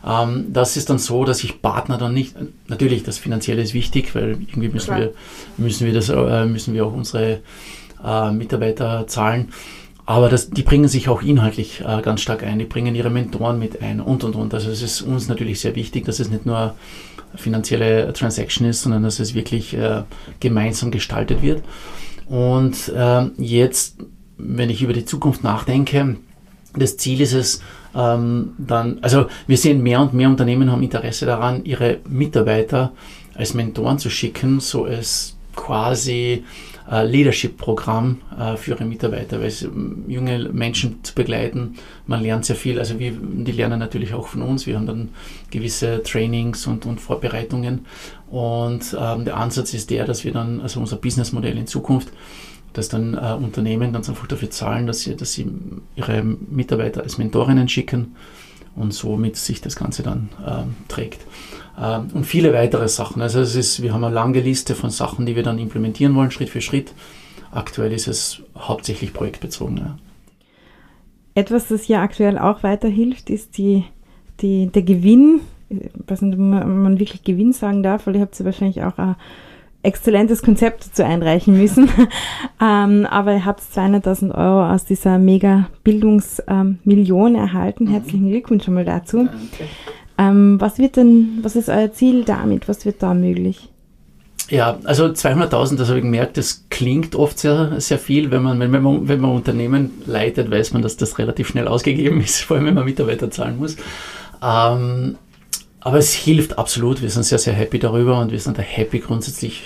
[0.06, 2.34] Ähm, das ist dann so, dass ich Partner dann nicht,
[2.68, 5.12] natürlich das Finanzielle ist wichtig, weil irgendwie müssen wir,
[5.56, 7.40] müssen wir das, äh, müssen wir auch unsere
[8.04, 9.52] äh, Mitarbeiter zahlen.
[10.04, 13.58] Aber das, die bringen sich auch inhaltlich äh, ganz stark ein, die bringen ihre Mentoren
[13.58, 14.52] mit ein und und und.
[14.52, 16.74] Also es ist uns natürlich sehr wichtig, dass es nicht nur
[17.34, 20.02] finanzielle Transaction ist, sondern dass es wirklich äh,
[20.40, 21.62] gemeinsam gestaltet wird.
[22.26, 23.98] Und äh, jetzt,
[24.38, 26.16] wenn ich über die Zukunft nachdenke,
[26.74, 27.60] das Ziel ist es,
[27.94, 32.92] ähm, dann, also wir sehen mehr und mehr Unternehmen haben Interesse daran, ihre Mitarbeiter
[33.34, 36.44] als Mentoren zu schicken, so es quasi
[36.92, 41.76] äh, Leadership-Programm äh, für ihre Mitarbeiter, weil es, ähm, junge Menschen zu begleiten,
[42.06, 42.78] man lernt sehr viel.
[42.78, 44.66] Also wir, die lernen natürlich auch von uns.
[44.66, 45.08] Wir haben dann
[45.50, 47.86] gewisse Trainings und, und Vorbereitungen.
[48.30, 52.12] Und ähm, der Ansatz ist der, dass wir dann, also unser Businessmodell in Zukunft,
[52.74, 55.46] dass dann äh, Unternehmen ganz einfach dafür zahlen, dass sie, dass sie
[55.96, 58.16] ihre Mitarbeiter als Mentorinnen schicken
[58.76, 61.20] und somit sich das Ganze dann ähm, trägt.
[61.78, 63.22] Ähm, und viele weitere Sachen.
[63.22, 66.30] Also es ist, wir haben eine lange Liste von Sachen, die wir dann implementieren wollen,
[66.30, 66.92] Schritt für Schritt.
[67.50, 69.78] Aktuell ist es hauptsächlich projektbezogen.
[69.78, 69.98] Ja.
[71.34, 73.84] Etwas, das ja aktuell auch weiterhilft, ist die,
[74.40, 75.40] die, der Gewinn.
[75.70, 78.98] Ich weiß nicht, ob man wirklich Gewinn sagen darf, weil ihr habt ja wahrscheinlich auch
[78.98, 79.16] ein
[79.82, 81.88] exzellentes Konzept dazu einreichen müssen.
[82.60, 87.84] ähm, aber ihr habt 200.000 Euro aus dieser Mega-Bildungsmillion ähm, erhalten.
[87.84, 87.90] Mhm.
[87.90, 89.24] Herzlichen Glückwunsch schon mal dazu.
[89.24, 89.64] Danke.
[90.18, 92.68] Ähm, was wird denn, was ist euer Ziel damit?
[92.68, 93.68] Was wird da möglich?
[94.48, 98.30] Ja, also 200.000, das habe ich gemerkt, das klingt oft sehr, sehr viel.
[98.30, 102.20] Wenn man, wenn, man, wenn man Unternehmen leitet, weiß man, dass das relativ schnell ausgegeben
[102.20, 103.76] ist, vor allem wenn man Mitarbeiter zahlen muss.
[104.42, 105.16] Ähm,
[105.80, 107.02] aber es hilft absolut.
[107.02, 109.62] Wir sind sehr, sehr happy darüber und wir sind da happy grundsätzlich,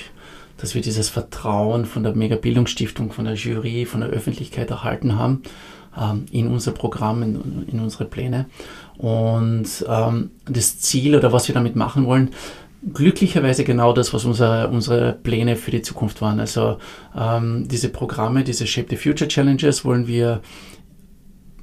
[0.56, 5.18] dass wir dieses Vertrauen von der Mega Bildungsstiftung, von der Jury, von der Öffentlichkeit erhalten
[5.18, 5.42] haben
[6.00, 8.46] ähm, in unser Programm, in, in unsere Pläne.
[8.98, 12.30] Und ähm, das Ziel oder was wir damit machen wollen,
[12.92, 16.40] glücklicherweise genau das, was unsere, unsere Pläne für die Zukunft waren.
[16.40, 16.78] Also
[17.18, 20.40] ähm, diese Programme, diese Shape the Future Challenges wollen wir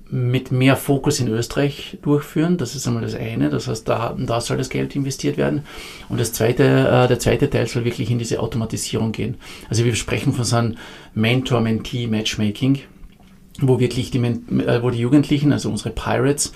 [0.09, 2.57] mit mehr Fokus in Österreich durchführen.
[2.57, 3.49] Das ist einmal das eine.
[3.49, 5.63] Das heißt, da, da soll das Geld investiert werden.
[6.07, 9.37] Und das zweite, äh, der zweite Teil soll wirklich in diese Automatisierung gehen.
[9.69, 10.75] Also wir sprechen von so einem
[11.15, 12.81] Mentor-Mentee-Matchmaking,
[13.59, 16.53] wo wirklich die, äh, wo die Jugendlichen, also unsere Pirates,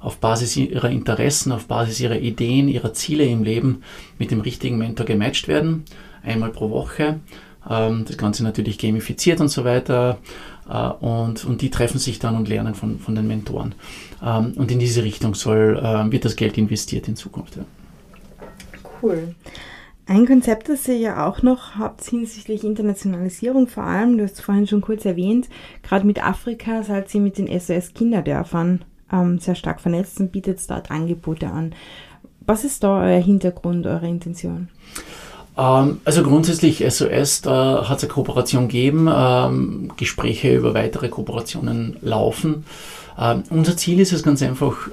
[0.00, 3.82] auf Basis ihrer Interessen, auf Basis ihrer Ideen, ihrer Ziele im Leben
[4.18, 5.84] mit dem richtigen Mentor gematcht werden.
[6.22, 7.20] Einmal pro Woche.
[7.68, 10.18] Ähm, das Ganze natürlich gamifiziert und so weiter.
[10.68, 13.74] Äh, und, und die treffen sich dann und lernen von, von den Mentoren.
[14.22, 17.58] Ähm, und in diese Richtung soll, äh, wird das Geld investiert in Zukunft.
[19.02, 19.34] Cool.
[20.06, 24.66] Ein Konzept, das ihr ja auch noch habt hinsichtlich Internationalisierung vor allem, du hast vorhin
[24.66, 25.48] schon kurz erwähnt,
[25.84, 30.58] gerade mit Afrika seid ihr mit den SOS Kinderdörfern ähm, sehr stark vernetzt und bietet
[30.68, 31.74] dort Angebote an.
[32.46, 34.68] Was ist da euer Hintergrund, eure Intention?
[35.56, 41.96] Ähm, also grundsätzlich SOS, da hat es eine Kooperation gegeben, ähm, Gespräche über weitere Kooperationen
[42.00, 42.64] laufen.
[43.18, 44.88] Ähm, unser Ziel ist es ganz einfach,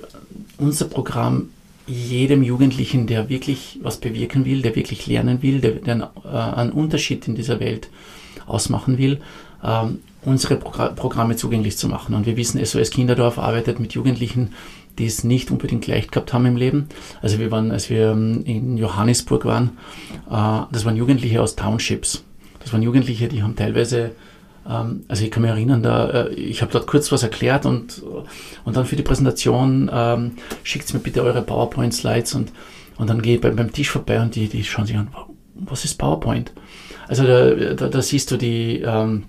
[0.57, 1.49] unser Programm
[1.87, 6.71] jedem Jugendlichen, der wirklich was bewirken will, der wirklich lernen will, der, der äh, einen
[6.71, 7.89] Unterschied in dieser Welt
[8.45, 9.21] ausmachen will,
[9.63, 12.13] ähm, unsere Progr Programme zugänglich zu machen.
[12.13, 14.53] Und wir wissen, SOS Kinderdorf arbeitet mit Jugendlichen,
[14.99, 16.89] die es nicht unbedingt leicht gehabt haben im Leben.
[17.21, 19.77] Also wir waren, als wir ähm, in Johannesburg waren,
[20.29, 22.23] äh, das waren Jugendliche aus Townships.
[22.59, 24.11] Das waren Jugendliche, die haben teilweise
[24.69, 28.03] ähm, also ich kann mich erinnern, da, äh, ich habe dort kurz was erklärt und,
[28.65, 30.31] und dann für die Präsentation ähm,
[30.63, 32.51] schickt mir bitte eure PowerPoint-Slides und,
[32.97, 35.07] und dann gehe ich beim, Tisch vorbei und die, die schauen sich an,
[35.55, 36.51] was ist PowerPoint?
[37.07, 39.23] Also da, da, da siehst du die, ähm,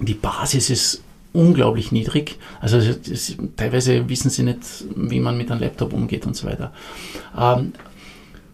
[0.00, 2.38] die Basis ist unglaublich niedrig.
[2.60, 4.60] Also das, teilweise wissen sie nicht,
[4.96, 6.72] wie man mit einem Laptop umgeht und so weiter.
[7.38, 7.72] Ähm,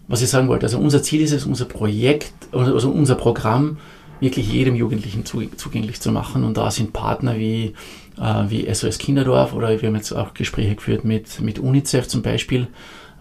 [0.08, 3.78] was ich sagen wollte, also unser Ziel ist es, unser Projekt, also unser Programm
[4.20, 6.44] wirklich jedem Jugendlichen zugänglich zu machen.
[6.44, 7.74] Und da sind Partner wie,
[8.18, 12.22] äh, wie SOS Kinderdorf oder wir haben jetzt auch Gespräche geführt mit, mit UNICEF zum
[12.22, 12.68] Beispiel.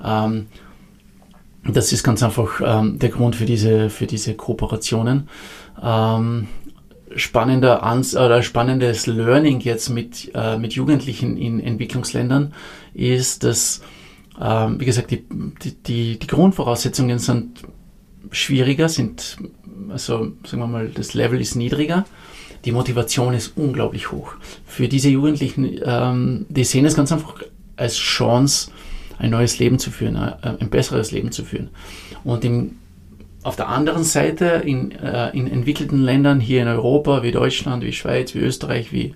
[0.04, 0.48] Ähm,
[1.68, 5.28] das ist ganz einfach ähm, der Grund für diese, für diese Kooperationen.
[5.82, 6.48] Ähm,
[7.16, 12.54] spannender Ans oder spannendes Learning jetzt mit, äh, mit Jugendlichen in Entwicklungsländern
[12.94, 13.82] ist, dass,
[14.40, 15.24] äh, wie gesagt, die,
[15.64, 17.62] die, die Grundvoraussetzungen sind
[18.32, 19.38] schwieriger, sind,
[19.90, 22.06] also sagen wir mal, das Level ist niedriger.
[22.66, 24.34] Die Motivation ist unglaublich hoch.
[24.66, 27.36] Für diese Jugendlichen, ähm, die sehen es ganz einfach
[27.78, 28.72] als Chance,
[29.20, 31.70] ein neues Leben zu führen, äh, ein besseres Leben zu führen.
[32.24, 32.78] Und im
[33.46, 37.94] auf der anderen Seite in, äh, in entwickelten Ländern hier in Europa, wie Deutschland, wie
[37.94, 39.14] Schweiz, wie Österreich, wie,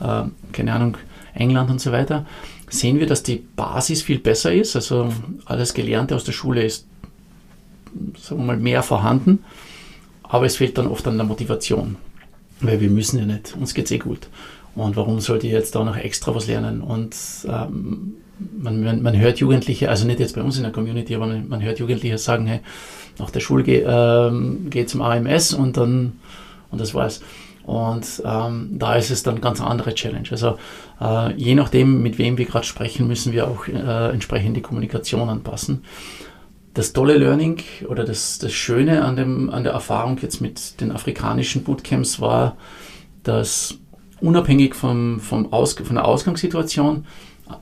[0.00, 0.96] äh, keine Ahnung,
[1.34, 2.24] England und so weiter,
[2.70, 4.76] sehen wir, dass die Basis viel besser ist.
[4.76, 5.12] Also
[5.44, 6.86] alles Gelernte aus der Schule ist,
[8.16, 9.44] sagen wir mal, mehr vorhanden.
[10.22, 11.96] Aber es fehlt dann oft an der Motivation.
[12.60, 14.28] Weil wir müssen ja nicht, uns geht es eh gut.
[14.76, 16.80] Und warum sollte ich jetzt da noch extra was lernen?
[16.80, 17.16] Und
[17.48, 18.14] ähm,
[18.56, 21.48] man, man, man, hört Jugendliche, also nicht jetzt bei uns in der Community, aber man,
[21.48, 22.60] man hört Jugendliche sagen, hey,
[23.18, 26.20] nach der Schule ge, ähm, geht zum AMS und dann,
[26.70, 27.20] und das war's.
[27.64, 30.26] Und ähm, da ist es dann ganz eine andere Challenge.
[30.30, 30.56] Also
[31.02, 35.28] äh, je nachdem, mit wem wir gerade sprechen, müssen wir auch äh, entsprechend die Kommunikation
[35.28, 35.84] anpassen.
[36.72, 40.92] Das tolle Learning oder das, das Schöne an, dem, an der Erfahrung jetzt mit den
[40.92, 42.56] afrikanischen Bootcamps war,
[43.22, 43.78] dass
[44.22, 47.04] unabhängig vom, vom Aus, von der Ausgangssituation,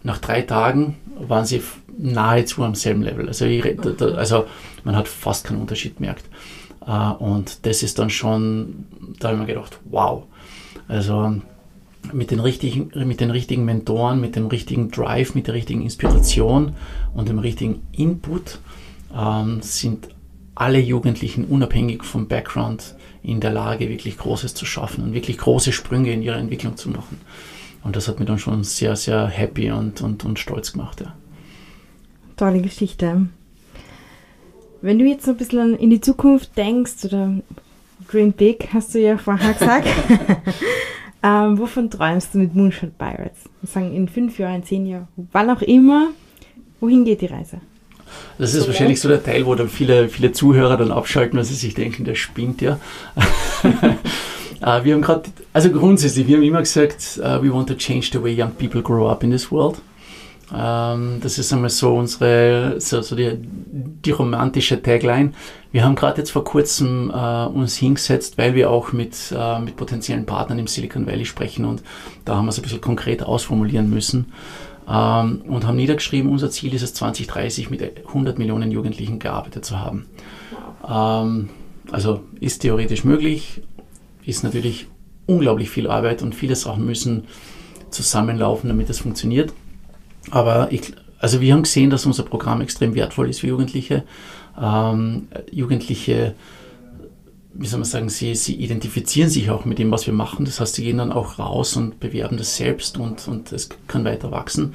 [0.05, 1.63] nach drei Tagen waren sie
[1.99, 3.27] nahezu am selben Level.
[3.27, 3.65] Also, ich,
[4.01, 4.47] also
[4.87, 6.25] man hat fast keinen Unterschied gemerkt.
[6.87, 8.87] Äh, und das ist dann schon,
[9.19, 10.23] da habe ich mir gedacht, wow.
[10.89, 11.35] Also
[12.13, 16.77] mit den, richtigen, mit den richtigen Mentoren, mit dem richtigen Drive, mit der richtigen Inspiration
[17.15, 18.61] und dem richtigen Input
[19.15, 20.09] ähm, sind
[20.55, 25.73] alle Jugendlichen unabhängig vom Background in der Lage, wirklich Großes zu schaffen und wirklich große
[25.73, 27.21] Sprünge in ihrer Entwicklung zu machen.
[27.83, 31.01] Und das hat mich dann schon sehr, sehr happy und, und, und stolz gemacht.
[31.01, 31.13] Ja.
[32.37, 33.27] Tolle Geschichte.
[34.87, 37.33] Wenn du jetzt so ein bisschen in die Zukunft denkst, oder
[38.09, 39.89] Dream Big, hast du ja vorher gesagt,
[41.25, 43.51] ähm, wovon träumst du mit Moonshot Pirates?
[43.63, 46.11] Wir sagen in fünf Jahren, in zehn Jahren, wann auch immer,
[46.79, 47.61] wohin geht die Reise?
[48.39, 51.45] Das ist so wahrscheinlich so der Teil, wo dann viele, viele Zuhörer dann abschalten, weil
[51.45, 52.79] sie sich denken, der spinnt ja.
[53.17, 53.25] uh,
[54.85, 58.23] wir haben gerade, also grundsätzlich, wir haben immer gesagt, uh, we want to change the
[58.23, 59.79] way young people grow up in this world.
[60.55, 65.33] Ähm, das ist einmal so unsere, so, so die, die romantische Tagline.
[65.73, 69.77] Wir haben gerade jetzt vor kurzem äh, uns hingesetzt, weil wir auch mit, äh, mit
[69.77, 71.83] potenziellen Partnern im Silicon Valley sprechen und
[72.25, 74.33] da haben wir es ein bisschen konkret ausformulieren müssen
[74.89, 79.81] ähm, und haben niedergeschrieben, unser Ziel ist es 2030 mit 100 Millionen Jugendlichen gearbeitet zu
[79.81, 80.07] haben.
[80.89, 81.49] Ähm,
[81.91, 83.63] also ist theoretisch möglich,
[84.25, 84.87] ist natürlich
[85.27, 87.25] unglaublich viel Arbeit und viele Sachen müssen
[87.91, 89.53] zusammenlaufen, damit es funktioniert.
[90.31, 94.05] Aber ich, also wir haben gesehen, dass unser Programm extrem wertvoll ist für Jugendliche.
[94.61, 96.35] Ähm, Jugendliche,
[97.55, 100.45] wie soll man sagen, sie, sie identifizieren sich auch mit dem, was wir machen.
[100.45, 104.05] Das heißt, sie gehen dann auch raus und bewerben das selbst und, und es kann
[104.05, 104.75] weiter wachsen.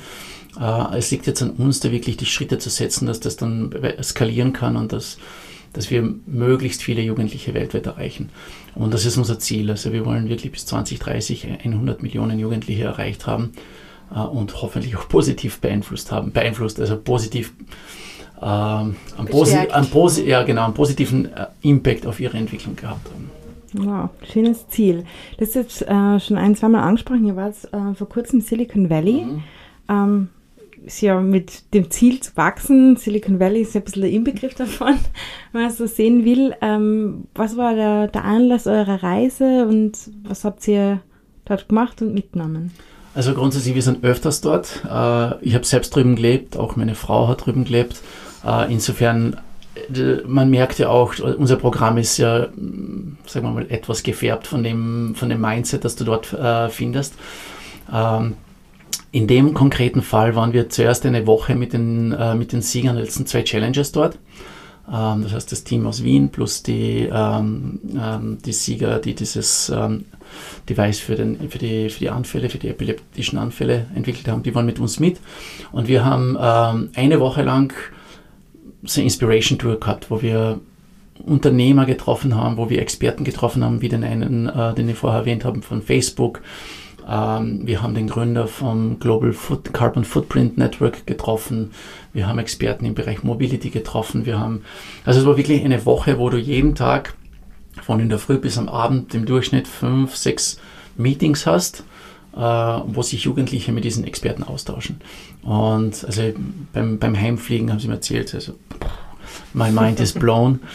[0.60, 3.74] Äh, es liegt jetzt an uns, da wirklich die Schritte zu setzen, dass das dann
[4.02, 5.18] skalieren kann und dass,
[5.74, 8.30] dass wir möglichst viele Jugendliche weltweit erreichen.
[8.74, 9.70] Und das ist unser Ziel.
[9.70, 13.52] Also wir wollen wirklich bis 2030 100 Millionen Jugendliche erreicht haben
[14.14, 16.32] äh, und hoffentlich auch positiv beeinflusst haben.
[16.32, 17.54] Beeinflusst, also positiv
[18.42, 18.96] äh, einen,
[19.30, 23.30] posi einen, posi ja, genau, einen positiven äh, Impact auf ihre Entwicklung gehabt haben.
[23.74, 25.06] Wow, schönes Ziel.
[25.38, 27.26] Das ist jetzt äh, schon ein, zweimal angesprochen.
[27.26, 29.24] Ihr wart äh, vor kurzem Silicon Valley.
[29.24, 29.44] Mhm.
[29.90, 30.30] Ähm,
[30.86, 32.98] ist ja mit dem Ziel zu wachsen.
[32.98, 34.96] Silicon Valley ist ja ein bisschen der Inbegriff davon,
[35.52, 36.54] wenn man so sehen will.
[36.62, 41.02] Ähm, was war der, der Anlass eurer Reise und was habt ihr
[41.46, 42.72] dort gemacht und mitgenommen?
[43.14, 44.84] Also grundsätzlich, wir sind öfters dort.
[44.86, 48.00] Äh, ich habe selbst drüben gelebt, auch meine Frau hat drüben gelebt.
[48.46, 49.38] Äh, insofern,
[50.26, 55.14] man merkt ja auch, unser Programm ist ja, sagen wir mal, etwas gefärbt von dem,
[55.16, 57.16] von dem Mindset, das du dort äh, findest.
[57.92, 58.36] Ähm,
[59.12, 62.96] in dem konkreten Fall waren wir zuerst eine Woche mit den, äh, mit den Siegern
[62.96, 64.18] der letzten zwei Challenges dort.
[64.90, 67.80] Ähm, das heißt, das Team aus Wien plus die, ähm,
[68.46, 69.72] die Sieger, die dieses
[70.70, 74.54] Device für, den, für, die, für die Anfälle, für die epileptischen Anfälle entwickelt haben, die
[74.56, 75.20] waren mit uns mit.
[75.72, 77.74] Und wir haben ähm, eine Woche lang
[78.84, 80.60] so eine Inspiration Tour gehabt, wo wir
[81.24, 85.20] Unternehmer getroffen haben, wo wir Experten getroffen haben, wie den einen, äh, den ich vorher
[85.20, 86.42] erwähnt habe, von Facebook,
[87.10, 91.72] ähm, wir haben den Gründer vom Global Foot, Carbon Footprint Network getroffen.
[92.14, 94.26] Wir haben Experten im Bereich Mobility getroffen.
[94.26, 94.64] Wir haben,
[95.06, 97.14] also es war wirklich eine Woche, wo du jeden Tag
[97.82, 100.58] von in der Früh bis am Abend im Durchschnitt fünf, sechs
[100.98, 101.84] Meetings hast,
[102.36, 105.02] äh, wo sich Jugendliche mit diesen Experten austauschen.
[105.44, 106.22] Und also
[106.74, 108.54] beim, beim Heimfliegen haben sie mir erzählt, also
[109.54, 110.60] my mind is blown.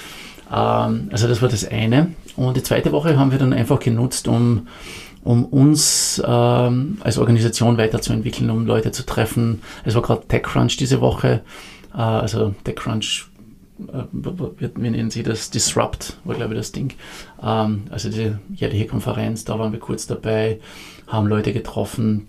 [0.48, 2.12] Ähm, also das war das eine.
[2.36, 4.68] Und die zweite Woche haben wir dann einfach genutzt, um
[5.26, 9.60] um uns ähm, als Organisation weiterzuentwickeln, um Leute zu treffen.
[9.84, 11.42] Es war gerade TechCrunch diese Woche,
[11.92, 13.26] äh, also TechCrunch,
[13.78, 15.50] wie nennen sie das?
[15.50, 16.94] Disrupt war, glaube ich, das Ding.
[17.42, 20.60] Ähm, also diese jährliche Konferenz, da waren wir kurz dabei,
[21.06, 22.26] haben Leute getroffen,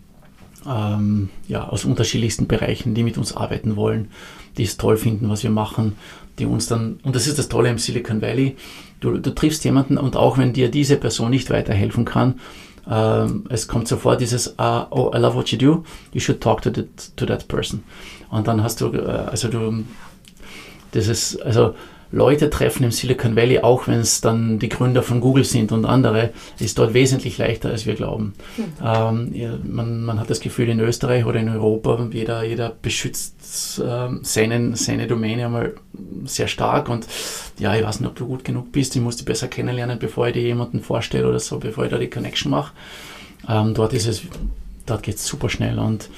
[0.68, 4.10] ähm, ja, aus unterschiedlichsten Bereichen, die mit uns arbeiten wollen,
[4.58, 5.96] die es toll finden, was wir machen,
[6.40, 8.56] die uns dann, und das ist das Tolle im Silicon Valley,
[9.00, 12.40] du, du triffst jemanden und auch wenn dir diese Person nicht weiterhelfen kann,
[12.90, 15.84] ähm, es kommt sofort dieses, uh, oh, I love what you do,
[16.14, 17.84] you should talk to, the, to that person.
[18.30, 19.84] Und dann hast du, äh, also du,
[20.98, 21.76] das ist, also
[22.12, 25.86] Leute treffen im Silicon Valley, auch wenn es dann die Gründer von Google sind und
[25.86, 28.34] andere, ist dort wesentlich leichter, als wir glauben.
[28.58, 28.64] Mhm.
[28.84, 34.22] Ähm, man, man, hat das Gefühl, in Österreich oder in Europa, jeder, jeder beschützt ähm,
[34.24, 35.74] seinen, seine Domäne einmal
[36.26, 37.06] sehr stark und
[37.60, 40.28] ja, ich weiß nicht, ob du gut genug bist, ich muss dich besser kennenlernen, bevor
[40.28, 42.74] ich dir jemanden vorstelle oder so, bevor ich da die Connection mache.
[43.48, 44.22] Ähm, dort ist es,
[44.88, 46.10] dort geht es super schnell und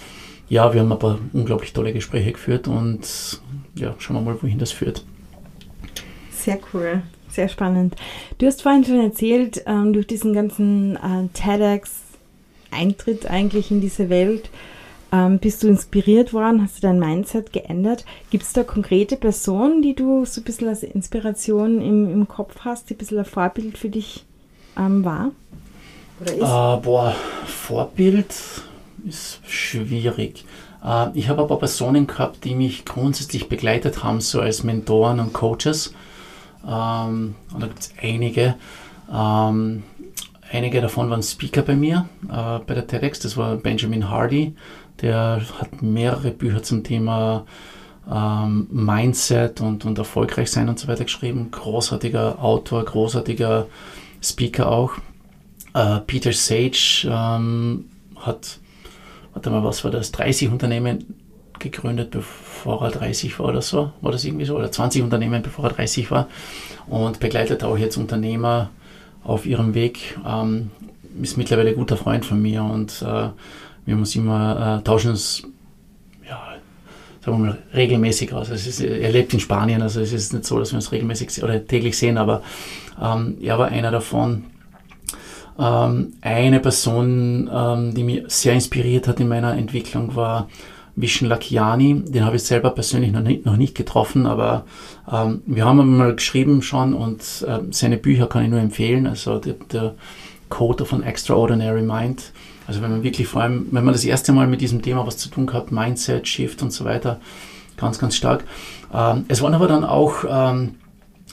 [0.50, 3.40] ja, wir haben paar unglaublich tolle Gespräche geführt und
[3.76, 5.06] ja, schauen wir mal, wohin das führt.
[6.32, 7.96] Sehr cool, sehr spannend.
[8.38, 14.50] Du hast vorhin schon erzählt, ähm, durch diesen ganzen äh, TEDx-Eintritt eigentlich in diese Welt,
[15.12, 18.06] ähm, bist du inspiriert worden, hast du dein Mindset geändert?
[18.30, 22.60] Gibt es da konkrete Personen, die du so ein bisschen als Inspiration im, im Kopf
[22.60, 24.26] hast, die ein bisschen ein Vorbild für dich
[24.78, 25.32] ähm, war?
[26.22, 26.42] Oder ist?
[26.42, 27.16] Uh, boah,
[27.46, 28.36] Vorbild
[29.08, 30.46] ist schwierig.
[30.82, 35.20] Uh, ich habe ein paar Personen gehabt, die mich grundsätzlich begleitet haben, so als Mentoren
[35.20, 35.94] und Coaches.
[36.66, 38.56] Ähm, und da gibt es einige.
[39.12, 39.84] Ähm,
[40.52, 43.20] einige davon waren Speaker bei mir äh, bei der TEDx.
[43.20, 44.56] Das war Benjamin Hardy,
[45.02, 47.46] der hat mehrere Bücher zum Thema
[48.10, 51.52] ähm, Mindset und, und erfolgreich sein und so weiter geschrieben.
[51.52, 53.68] Großartiger Autor, großartiger
[54.22, 54.94] Speaker auch.
[55.74, 57.84] Äh, Peter Sage
[58.16, 58.60] hat,
[59.40, 60.12] warte mal, was war das?
[60.12, 61.16] 30 Unternehmen
[61.60, 63.92] gegründet, bevor er 30 war oder so.
[64.02, 64.58] War das irgendwie so?
[64.58, 66.28] Oder 20 Unternehmen, bevor er 30 war.
[66.88, 68.70] Und begleitet auch jetzt Unternehmer
[69.24, 70.20] auf ihrem Weg.
[70.28, 70.72] Ähm,
[71.22, 73.30] ist mittlerweile ein guter Freund von mir und äh,
[73.86, 75.44] wir uns immer, äh, tauschen uns
[76.28, 76.56] ja,
[77.24, 78.52] sagen wir mal, regelmäßig aus.
[78.52, 81.44] Also ist, er lebt in Spanien, also es ist nicht so, dass wir uns regelmäßig
[81.44, 82.42] oder täglich sehen, aber
[83.02, 84.44] ähm, er war einer davon.
[85.60, 90.48] Ähm, eine Person, ähm, die mich sehr inspiriert hat in meiner Entwicklung, war
[90.96, 92.04] Vishen Lakiani.
[92.08, 94.66] Den habe ich selber persönlich noch nicht, noch nicht getroffen, aber
[95.12, 99.06] ähm, wir haben mal geschrieben schon und äh, seine Bücher kann ich nur empfehlen.
[99.06, 99.96] Also der, der
[100.50, 102.32] Code an Extraordinary Mind.
[102.68, 105.18] Also wenn man wirklich vor allem, wenn man das erste Mal mit diesem Thema was
[105.18, 107.20] zu tun hat, Mindset, Shift und so weiter,
[107.78, 108.44] ganz, ganz stark.
[108.94, 110.76] Ähm, es waren aber dann auch ähm,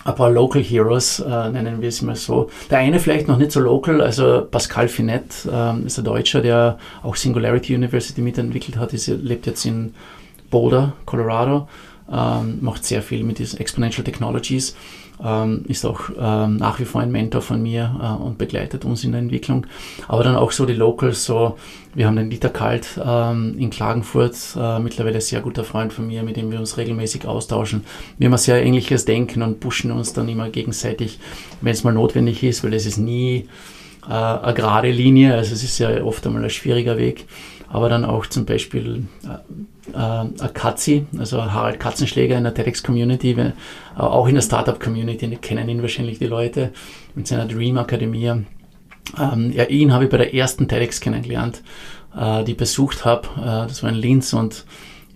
[0.05, 2.51] ein paar Local Heroes, äh, nennen wir es mal so.
[2.71, 6.79] Der eine vielleicht noch nicht so local, also Pascal Finet ähm, ist ein Deutscher, der
[7.03, 9.95] auch Singularity University mitentwickelt hat, ist, lebt jetzt in
[10.51, 11.69] Boulder, Colorado,
[12.11, 14.77] ähm, macht sehr viel mit diesen Exponential Technologies
[15.25, 19.05] ähm, ist auch ähm, nach wie vor ein Mentor von mir äh, und begleitet uns
[19.05, 19.67] in der Entwicklung.
[20.09, 21.57] Aber dann auch so die Locals, so
[21.95, 26.23] wir haben den Dieter Kalt ähm, in Klagenfurt, äh, mittlerweile sehr guter Freund von mir,
[26.23, 27.85] mit dem wir uns regelmäßig austauschen.
[28.19, 31.19] Wir haben ein sehr ähnliches Denken und pushen uns dann immer gegenseitig,
[31.61, 33.49] wenn es mal notwendig ist, weil es ist nie
[34.09, 37.27] äh, eine gerade Linie, also es ist ja oft einmal ein schwieriger Weg
[37.69, 39.05] aber dann auch zum Beispiel
[39.93, 43.53] äh, Katzi, also Harald Katzenschläger in der TEDx-Community, äh,
[43.97, 46.73] auch in der Startup-Community, kennen ihn wahrscheinlich die Leute,
[47.15, 48.45] mit seiner Dream Akademie.
[49.19, 51.63] Ähm, ja, ihn habe ich bei der ersten TEDx kennengelernt,
[52.17, 53.29] äh, die ich besucht habe.
[53.37, 54.65] Äh, das war in Linz und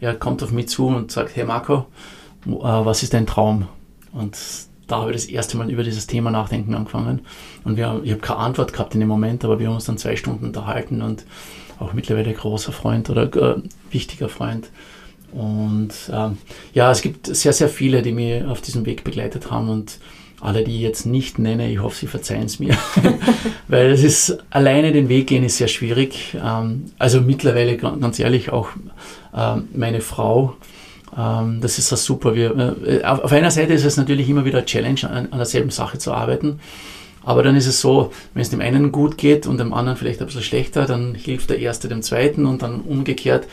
[0.01, 1.87] er kommt auf mich zu und sagt, hey Marco,
[2.47, 3.69] äh, was ist dein Traum?
[4.13, 4.39] Und
[4.87, 7.21] da habe ich das erste Mal über dieses Thema nachdenken angefangen.
[7.65, 9.99] Und wir, ich habe keine Antwort gehabt in dem Moment, aber wir haben uns dann
[9.99, 11.25] zwei Stunden unterhalten und
[11.81, 14.69] auch mittlerweile großer Freund oder äh, wichtiger Freund.
[15.33, 16.39] Und ähm,
[16.75, 19.99] ja, es gibt sehr, sehr viele, die mich auf diesem Weg begleitet haben und
[20.41, 22.77] alle, die ich jetzt nicht nenne, ich hoffe, sie verzeihen es mir,
[23.69, 26.37] weil es ist, alleine den Weg gehen ist sehr schwierig.
[26.43, 28.69] Ähm, also mittlerweile, ganz ehrlich, auch
[29.37, 30.57] ähm, meine Frau,
[31.17, 32.35] ähm, das ist das super.
[32.35, 35.71] Wir, äh, auf einer Seite ist es natürlich immer wieder eine Challenge, an, an derselben
[35.71, 36.61] Sache zu arbeiten.
[37.23, 40.21] Aber dann ist es so, wenn es dem einen gut geht und dem anderen vielleicht
[40.21, 43.47] ein bisschen schlechter, dann hilft der Erste dem Zweiten und dann umgekehrt.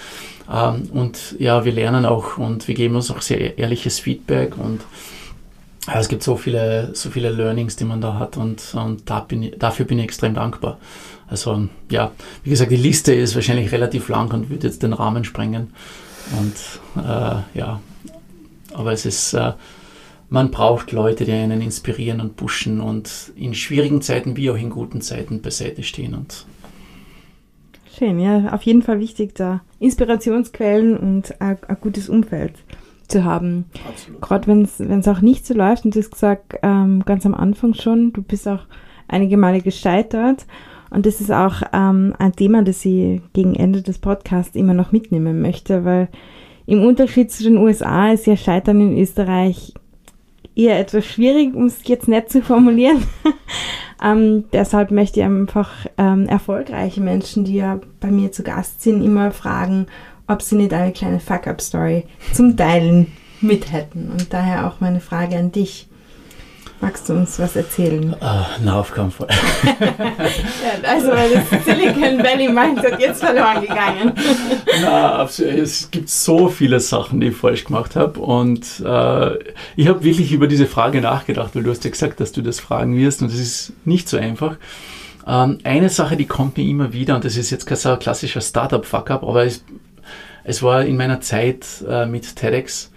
[0.51, 4.81] Ähm, und ja, wir lernen auch und wir geben uns auch sehr ehrliches Feedback und
[5.93, 9.51] es gibt so viele, so viele Learnings, die man da hat und, und da bin
[9.57, 10.77] dafür bin ich extrem dankbar.
[11.27, 12.11] Also ja,
[12.43, 15.73] wie gesagt, die Liste ist wahrscheinlich relativ lang und würde jetzt den Rahmen sprengen.
[16.37, 17.79] Und äh, ja,
[18.73, 19.53] aber es ist, äh,
[20.29, 24.69] man braucht Leute, die einen inspirieren und pushen und in schwierigen Zeiten wie auch in
[24.69, 26.13] guten Zeiten beiseite stehen.
[26.13, 26.45] Und
[27.97, 32.53] Schön, ja, auf jeden Fall wichtig, da Inspirationsquellen und ein, ein gutes Umfeld
[33.07, 33.65] zu haben.
[33.87, 34.21] Absolut.
[34.21, 37.73] Gerade wenn es auch nicht so läuft, und du hast gesagt, ähm, ganz am Anfang
[37.73, 38.65] schon, du bist auch
[39.07, 40.45] einige Male gescheitert.
[40.89, 44.91] Und das ist auch ähm, ein Thema, das ich gegen Ende des Podcasts immer noch
[44.91, 46.09] mitnehmen möchte, weil
[46.65, 49.73] im Unterschied zu den USA ist ja Scheitern in Österreich
[50.57, 53.03] eher etwas schwierig, um es jetzt nett zu formulieren.
[54.03, 59.03] ähm, deshalb möchte ich einfach ähm, erfolgreiche Menschen, die ja bei mir zu Gast sind,
[59.03, 59.87] immer fragen,
[60.27, 63.07] ob sie nicht eine kleine Fuck-up-Story zum Teilen
[63.39, 64.09] mit hätten.
[64.11, 65.87] Und daher auch meine Frage an dich.
[66.79, 68.13] Magst du uns was erzählen?
[68.13, 69.27] Uh, na, auf keinen Fall.
[69.79, 74.13] ja, also das Silicon Valley Mindset jetzt verloren gegangen.
[74.81, 79.39] na, es gibt so viele Sachen, die ich falsch gemacht habe und äh,
[79.75, 82.59] ich habe wirklich über diese Frage nachgedacht, weil du hast ja gesagt, dass du das
[82.59, 84.57] fragen wirst und das ist nicht so einfach.
[85.25, 89.23] Ähm, eine Sache, die kommt mir immer wieder und das ist jetzt kein klassischer Startup-Fuck-up,
[89.23, 89.63] aber es,
[90.43, 92.91] es war in meiner Zeit äh, mit TEDx,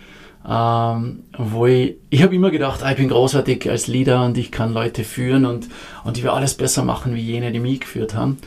[0.48, 4.50] ähm, wo ich, ich habe immer gedacht, ah, ich bin großartig als Leader und ich
[4.50, 5.68] kann Leute führen und,
[6.04, 8.38] und ich will alles besser machen wie jene, die mich geführt haben.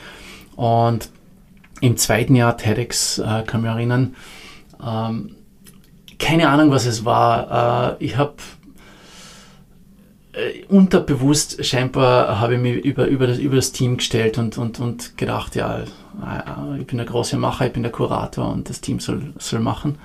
[0.55, 1.09] Und
[1.81, 4.15] im zweiten Jahr TEDx, äh, kann mich erinnern,
[4.85, 5.35] ähm,
[6.19, 7.97] keine Ahnung, was es war.
[7.99, 8.35] Äh, ich habe
[10.33, 14.79] äh, unterbewusst scheinbar habe ich mich über, über, das, über das Team gestellt und, und,
[14.79, 18.81] und gedacht, ja, äh, ich bin der große Macher, ich bin der Kurator und das
[18.81, 19.99] Team soll, soll machen.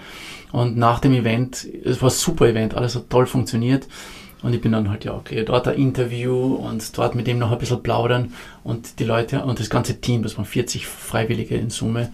[0.52, 3.86] Und nach dem Event, es war ein super Event, alles hat toll funktioniert.
[4.42, 7.50] Und ich bin dann halt, ja, okay, dort ein Interview und dort mit ihm noch
[7.50, 8.32] ein bisschen plaudern.
[8.62, 12.12] Und die Leute und das ganze Team, das waren 40 Freiwillige in Summe,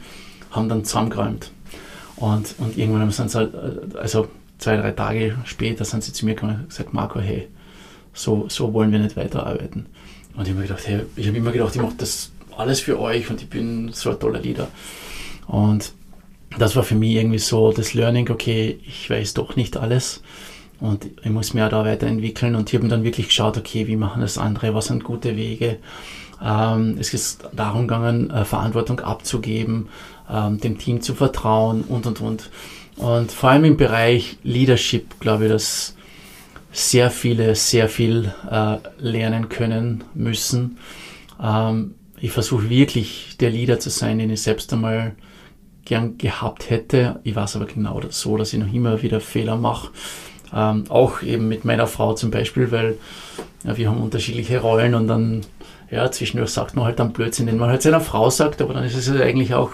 [0.50, 1.50] haben dann zusammengeräumt.
[2.16, 3.54] Und, und irgendwann sind sie halt,
[3.96, 4.28] also
[4.58, 7.48] zwei, drei Tage später sind sie zu mir gekommen und gesagt, Marco, hey,
[8.14, 9.86] so, so wollen wir nicht weiterarbeiten.
[10.36, 13.28] Und ich habe gedacht, hey, ich habe immer gedacht, ich mache das alles für euch
[13.30, 14.68] und ich bin so ein toller Leader.
[15.46, 15.92] Und
[16.58, 20.22] das war für mich irgendwie so das Learning, okay, ich weiß doch nicht alles
[20.80, 23.96] und ich muss mich auch da weiterentwickeln und ich habe dann wirklich geschaut, okay, wie
[23.96, 25.78] machen das andere, was sind gute Wege.
[26.42, 29.88] Ähm, es ist darum gegangen, äh, Verantwortung abzugeben,
[30.30, 32.50] ähm, dem Team zu vertrauen und und und.
[32.96, 35.96] Und vor allem im Bereich Leadership glaube ich, dass
[36.72, 40.78] sehr viele sehr viel äh, lernen können müssen.
[41.42, 45.14] Ähm, ich versuche wirklich der Leader zu sein, den ich selbst einmal
[45.84, 47.20] gern gehabt hätte.
[47.24, 49.90] Ich weiß aber genau so, dass ich noch immer wieder Fehler mache.
[50.54, 52.98] Ähm, auch eben mit meiner Frau zum Beispiel, weil
[53.64, 55.40] ja, wir haben unterschiedliche Rollen und dann,
[55.90, 58.84] ja, zwischendurch sagt man halt dann Blödsinn, den man halt seiner Frau sagt, aber dann
[58.84, 59.70] ist es eigentlich auch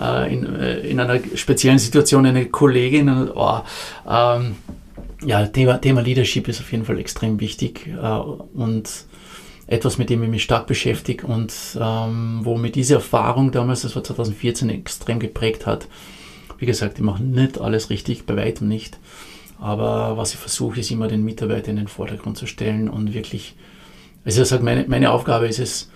[0.00, 3.08] äh, in, äh, in einer speziellen Situation eine Kollegin.
[3.08, 3.60] Und, oh,
[4.08, 4.56] ähm,
[5.24, 8.18] ja, Thema, Thema Leadership ist auf jeden Fall extrem wichtig äh,
[8.58, 9.06] und
[9.66, 13.94] etwas, mit dem ich mich stark beschäftige und ähm, wo mir diese Erfahrung damals, das
[13.94, 15.88] war 2014, extrem geprägt hat.
[16.58, 18.98] Wie gesagt, ich mache nicht alles richtig, bei weitem nicht.
[19.58, 23.54] Aber was ich versuche, ist immer den Mitarbeiter in den Vordergrund zu stellen und wirklich,
[24.24, 25.90] also ich sage, meine, meine Aufgabe ist es,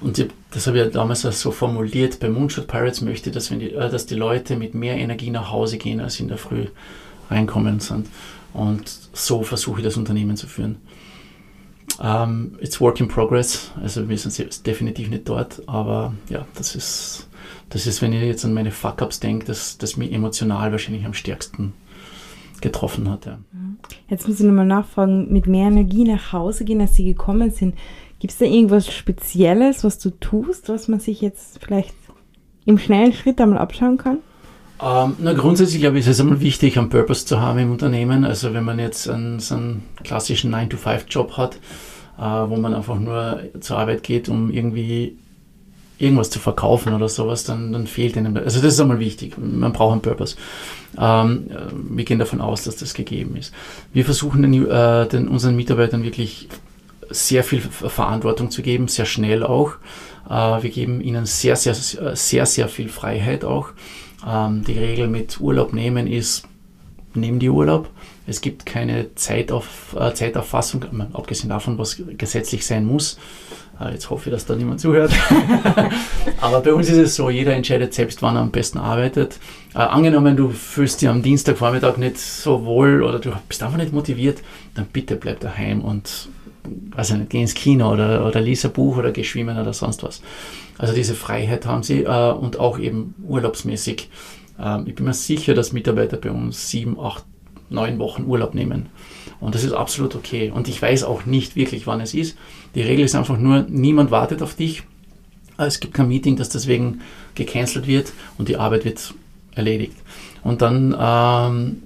[0.00, 3.90] und das habe ich damals so formuliert, bei Moonshot Pirates möchte ich, dass, die, äh,
[3.90, 6.66] dass die Leute mit mehr Energie nach Hause gehen, als in der Früh
[7.30, 8.08] reinkommen sind.
[8.52, 10.76] Und so versuche ich das Unternehmen zu führen.
[12.02, 17.28] Ähm, it's work in progress, also wir sind definitiv nicht dort, aber ja, das ist,
[17.68, 21.12] das ist, wenn ich jetzt an meine Fuck-Ups denke, das, das mich emotional wahrscheinlich am
[21.12, 21.74] stärksten
[22.62, 23.26] getroffen hat.
[23.26, 23.38] Ja.
[24.08, 27.74] Jetzt muss ich nochmal nachfragen, mit mehr Energie nach Hause gehen, als Sie gekommen sind.
[28.18, 31.94] Gibt es da irgendwas Spezielles, was du tust, was man sich jetzt vielleicht
[32.66, 34.18] im schnellen Schritt einmal abschauen kann?
[34.82, 38.24] Ähm, na, grundsätzlich glaube ich, ist es einmal wichtig, einen Purpose zu haben im Unternehmen.
[38.24, 41.58] Also wenn man jetzt einen, so einen klassischen 9-to-5-Job hat,
[42.20, 45.16] wo man einfach nur zur Arbeit geht, um irgendwie
[46.00, 48.36] irgendwas zu verkaufen oder sowas, dann, dann fehlt ihnen.
[48.36, 49.36] Also das ist einmal wichtig.
[49.38, 50.36] Man braucht einen Purpose.
[50.98, 51.50] Ähm,
[51.90, 53.52] wir gehen davon aus, dass das gegeben ist.
[53.92, 56.48] Wir versuchen den, äh, den, unseren Mitarbeitern wirklich
[57.10, 59.72] sehr viel Verantwortung zu geben, sehr schnell auch.
[60.28, 63.70] Äh, wir geben ihnen sehr, sehr, sehr, sehr viel Freiheit auch.
[64.26, 66.44] Ähm, die Regel mit Urlaub nehmen ist,
[67.14, 67.90] nehmen die Urlaub.
[68.26, 73.18] Es gibt keine Zeitauf, äh, Zeiterfassung, abgesehen davon, was gesetzlich sein muss.
[73.80, 75.12] Äh, jetzt hoffe ich, dass da niemand zuhört.
[76.40, 79.38] Aber bei uns ist es so, jeder entscheidet selbst, wann er am besten arbeitet.
[79.74, 83.92] Äh, angenommen, du fühlst dich am Dienstagvormittag nicht so wohl oder du bist einfach nicht
[83.92, 84.42] motiviert,
[84.74, 86.28] dann bitte bleib daheim und
[86.64, 90.02] weiß nicht, geh ins Kino oder, oder lies ein Buch oder geh schwimmen oder sonst
[90.02, 90.20] was.
[90.78, 94.10] Also diese Freiheit haben sie äh, und auch eben urlaubsmäßig.
[94.58, 97.24] Äh, ich bin mir sicher, dass Mitarbeiter bei uns sieben, acht,
[97.70, 98.86] neun Wochen Urlaub nehmen.
[99.40, 100.52] Und das ist absolut okay.
[100.54, 102.36] Und ich weiß auch nicht wirklich, wann es ist.
[102.74, 104.82] Die Regel ist einfach nur, niemand wartet auf dich.
[105.56, 107.00] Es gibt kein Meeting, das deswegen
[107.34, 109.14] gecancelt wird und die Arbeit wird
[109.54, 109.96] erledigt.
[110.42, 111.82] Und dann, ähm,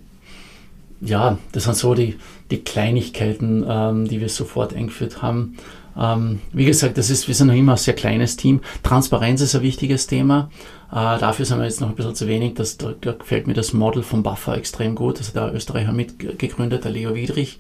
[1.01, 2.17] ja, das sind so die,
[2.51, 5.57] die Kleinigkeiten, ähm, die wir sofort eingeführt haben.
[5.97, 8.61] Ähm, wie gesagt, das ist, wir sind noch immer ein sehr kleines Team.
[8.83, 10.51] Transparenz ist ein wichtiges Thema.
[10.91, 12.55] Äh, dafür sind wir jetzt noch ein bisschen zu wenig.
[12.55, 15.19] Das, da, da gefällt mir das Model von Buffer extrem gut.
[15.19, 17.59] Also der Österreicher mitgegründet, der Leo Wiedrich.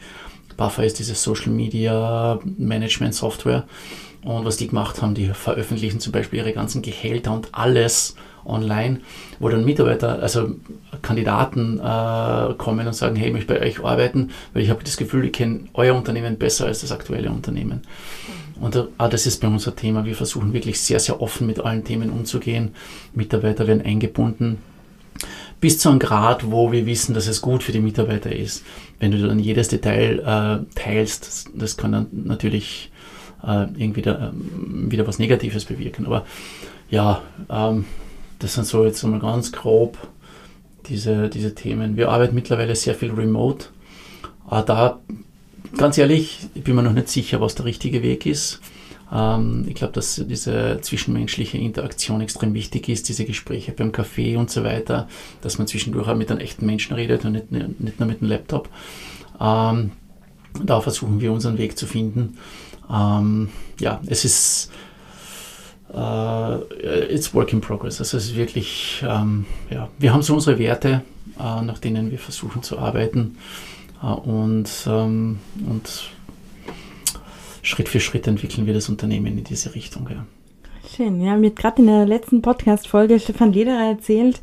[0.56, 3.64] Buffer ist diese Social Media Management Software.
[4.22, 8.16] Und was die gemacht haben, die veröffentlichen zum Beispiel ihre ganzen Gehälter und alles
[8.46, 9.00] online,
[9.38, 10.54] wo dann Mitarbeiter, also
[11.02, 14.96] Kandidaten äh, kommen und sagen, hey, ich möchte bei euch arbeiten, weil ich habe das
[14.96, 17.82] Gefühl, ich kenne euer Unternehmen besser als das aktuelle Unternehmen.
[18.60, 20.04] Und äh, das ist bei uns ein Thema.
[20.04, 22.70] Wir versuchen wirklich sehr, sehr offen mit allen Themen umzugehen.
[23.14, 24.58] Mitarbeiter werden eingebunden
[25.60, 28.64] bis zu einem Grad, wo wir wissen, dass es gut für die Mitarbeiter ist.
[28.98, 32.92] Wenn du dann jedes Detail äh, teilst, das, kann dann natürlich
[33.42, 36.04] äh, irgendwie da, äh, wieder was Negatives bewirken.
[36.04, 36.26] Aber
[36.90, 37.86] ja, ähm,
[38.40, 39.96] das sind so jetzt einmal ganz grob
[40.86, 41.96] diese, diese Themen.
[41.96, 43.68] Wir arbeiten mittlerweile sehr viel remote.
[44.46, 45.00] Aber da,
[45.76, 48.60] ganz ehrlich, ich bin mir noch nicht sicher, was der richtige Weg ist.
[49.12, 54.50] Ähm, ich glaube, dass diese zwischenmenschliche Interaktion extrem wichtig ist, diese Gespräche beim Kaffee und
[54.50, 55.08] so weiter,
[55.42, 58.30] dass man zwischendurch auch mit einem echten Menschen redet und nicht, nicht nur mit einem
[58.30, 58.68] Laptop.
[59.40, 59.92] Ähm,
[60.62, 62.38] da versuchen wir unseren Weg zu finden.
[62.90, 63.48] Ähm,
[63.80, 64.70] ja, es ist
[65.92, 66.60] uh,
[67.10, 67.98] it's work in progress.
[67.98, 71.02] Also es ist wirklich, ähm, ja, wir haben so unsere Werte,
[71.38, 73.36] äh, nach denen wir versuchen zu arbeiten
[74.12, 75.38] und, ähm,
[75.68, 76.10] und
[77.62, 80.08] Schritt für Schritt entwickeln wir das Unternehmen in diese Richtung.
[80.10, 80.26] Ja.
[80.94, 81.20] Schön.
[81.20, 84.40] Ja, mir hat gerade in der letzten Podcast-Folge Stefan Lederer erzählt,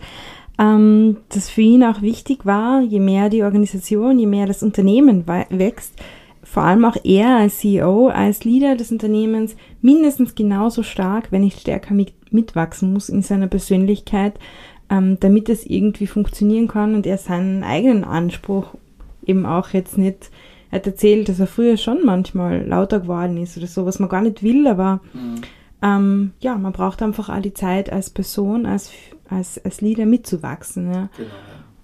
[0.57, 5.25] ähm, dass für ihn auch wichtig war, je mehr die Organisation, je mehr das Unternehmen
[5.27, 5.93] wächst,
[6.43, 11.61] vor allem auch er als CEO, als Leader des Unternehmens mindestens genauso stark, wenn nicht
[11.61, 14.33] stärker mit, mitwachsen muss in seiner Persönlichkeit,
[14.89, 18.75] ähm, damit es irgendwie funktionieren kann und er seinen eigenen Anspruch
[19.25, 20.29] eben auch jetzt nicht,
[20.69, 24.09] er hat erzählt, dass er früher schon manchmal lauter geworden ist oder so, was man
[24.09, 25.41] gar nicht will, aber mhm.
[25.81, 28.91] ähm, ja, man braucht einfach auch die Zeit als Person, als,
[29.29, 30.93] als, als Leader mitzuwachsen.
[30.93, 31.09] Ja.
[31.17, 31.29] Genau,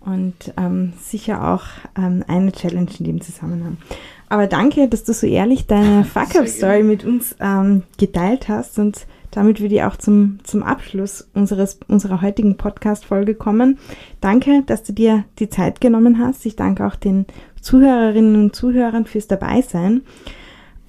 [0.07, 1.63] und ähm, sicher auch
[1.97, 3.77] ähm, eine Challenge in dem Zusammenhang.
[4.29, 9.05] Aber danke, dass du so ehrlich deine Fuck-Up-Story mit uns ähm, geteilt hast und
[9.38, 13.77] damit würde ich auch zum, zum Abschluss unseres, unserer heutigen Podcast-Folge kommen.
[14.19, 16.43] Danke, dass du dir die Zeit genommen hast.
[16.47, 17.27] Ich danke auch den
[17.61, 20.01] Zuhörerinnen und Zuhörern fürs Dabeisein.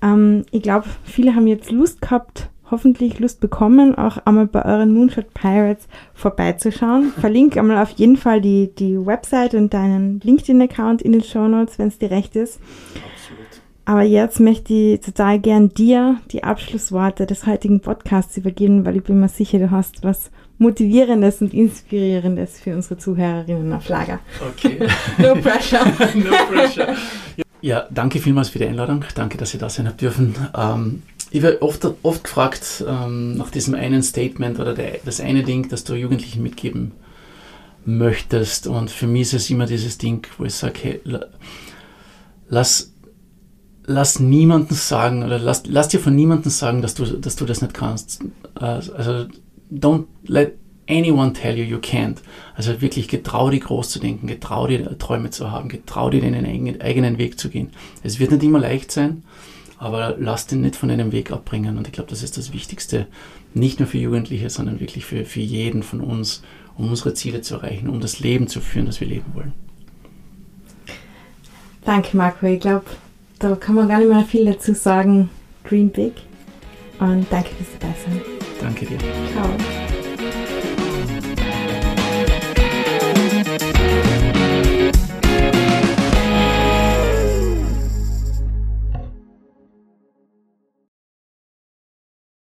[0.01, 4.94] Ähm, ich glaube, viele haben jetzt Lust gehabt, hoffentlich Lust bekommen, auch einmal bei euren
[4.94, 7.12] Moonshot Pirates vorbeizuschauen.
[7.20, 11.78] Verlinke einmal auf jeden Fall die, die Website und deinen LinkedIn-Account in den Show Notes,
[11.78, 12.61] wenn es dir recht ist.
[13.89, 19.03] Aber jetzt möchte ich total gern dir die Abschlussworte des heutigen Podcasts übergeben, weil ich
[19.03, 24.18] bin mir sicher, du hast was Motivierendes und Inspirierendes für unsere Zuhörerinnen auf Lager.
[24.47, 24.80] Okay.
[25.18, 25.86] no pressure.
[26.16, 26.97] no pressure.
[27.62, 29.07] Ja, danke vielmals für die Einladung.
[29.14, 30.34] Danke, dass ihr da sein habt dürfen.
[30.55, 35.45] Ähm, ich werde oft, oft gefragt ähm, nach diesem einen Statement oder der, das eine
[35.45, 36.93] Ding, das du Jugendlichen mitgeben
[37.86, 38.66] möchtest.
[38.66, 41.01] Und für mich ist es immer dieses Ding, wo ich sage, hey,
[42.51, 42.93] lass
[43.89, 47.62] lass niemanden sagen oder lass, lass dir von niemandem sagen, dass du, dass du das
[47.62, 48.22] nicht kannst.
[48.61, 49.26] Äh, also,
[49.72, 50.55] don't let
[50.89, 52.18] anyone tell you you can't.
[52.55, 56.45] Also wirklich getrau dir groß zu denken, getrau dir Träume zu haben, getrau dir deinen
[56.47, 57.70] eigenen Weg zu gehen.
[58.03, 59.24] Es wird nicht immer leicht sein,
[59.78, 61.78] aber lass den nicht von deinem Weg abbringen.
[61.78, 63.07] Und ich glaube, das ist das Wichtigste,
[63.55, 66.43] nicht nur für Jugendliche, sondern wirklich für, für jeden von uns,
[66.76, 69.53] um unsere Ziele zu erreichen, um das Leben zu führen, das wir leben wollen.
[71.84, 72.47] Danke, Marco.
[72.47, 72.84] Ich glaube,
[73.39, 75.30] da kann man gar nicht mehr viel dazu sagen.
[75.68, 76.12] Dream big.
[76.99, 78.20] Und danke fürs dabei sein.
[78.61, 78.99] Danke dir.
[79.32, 80.07] Ciao.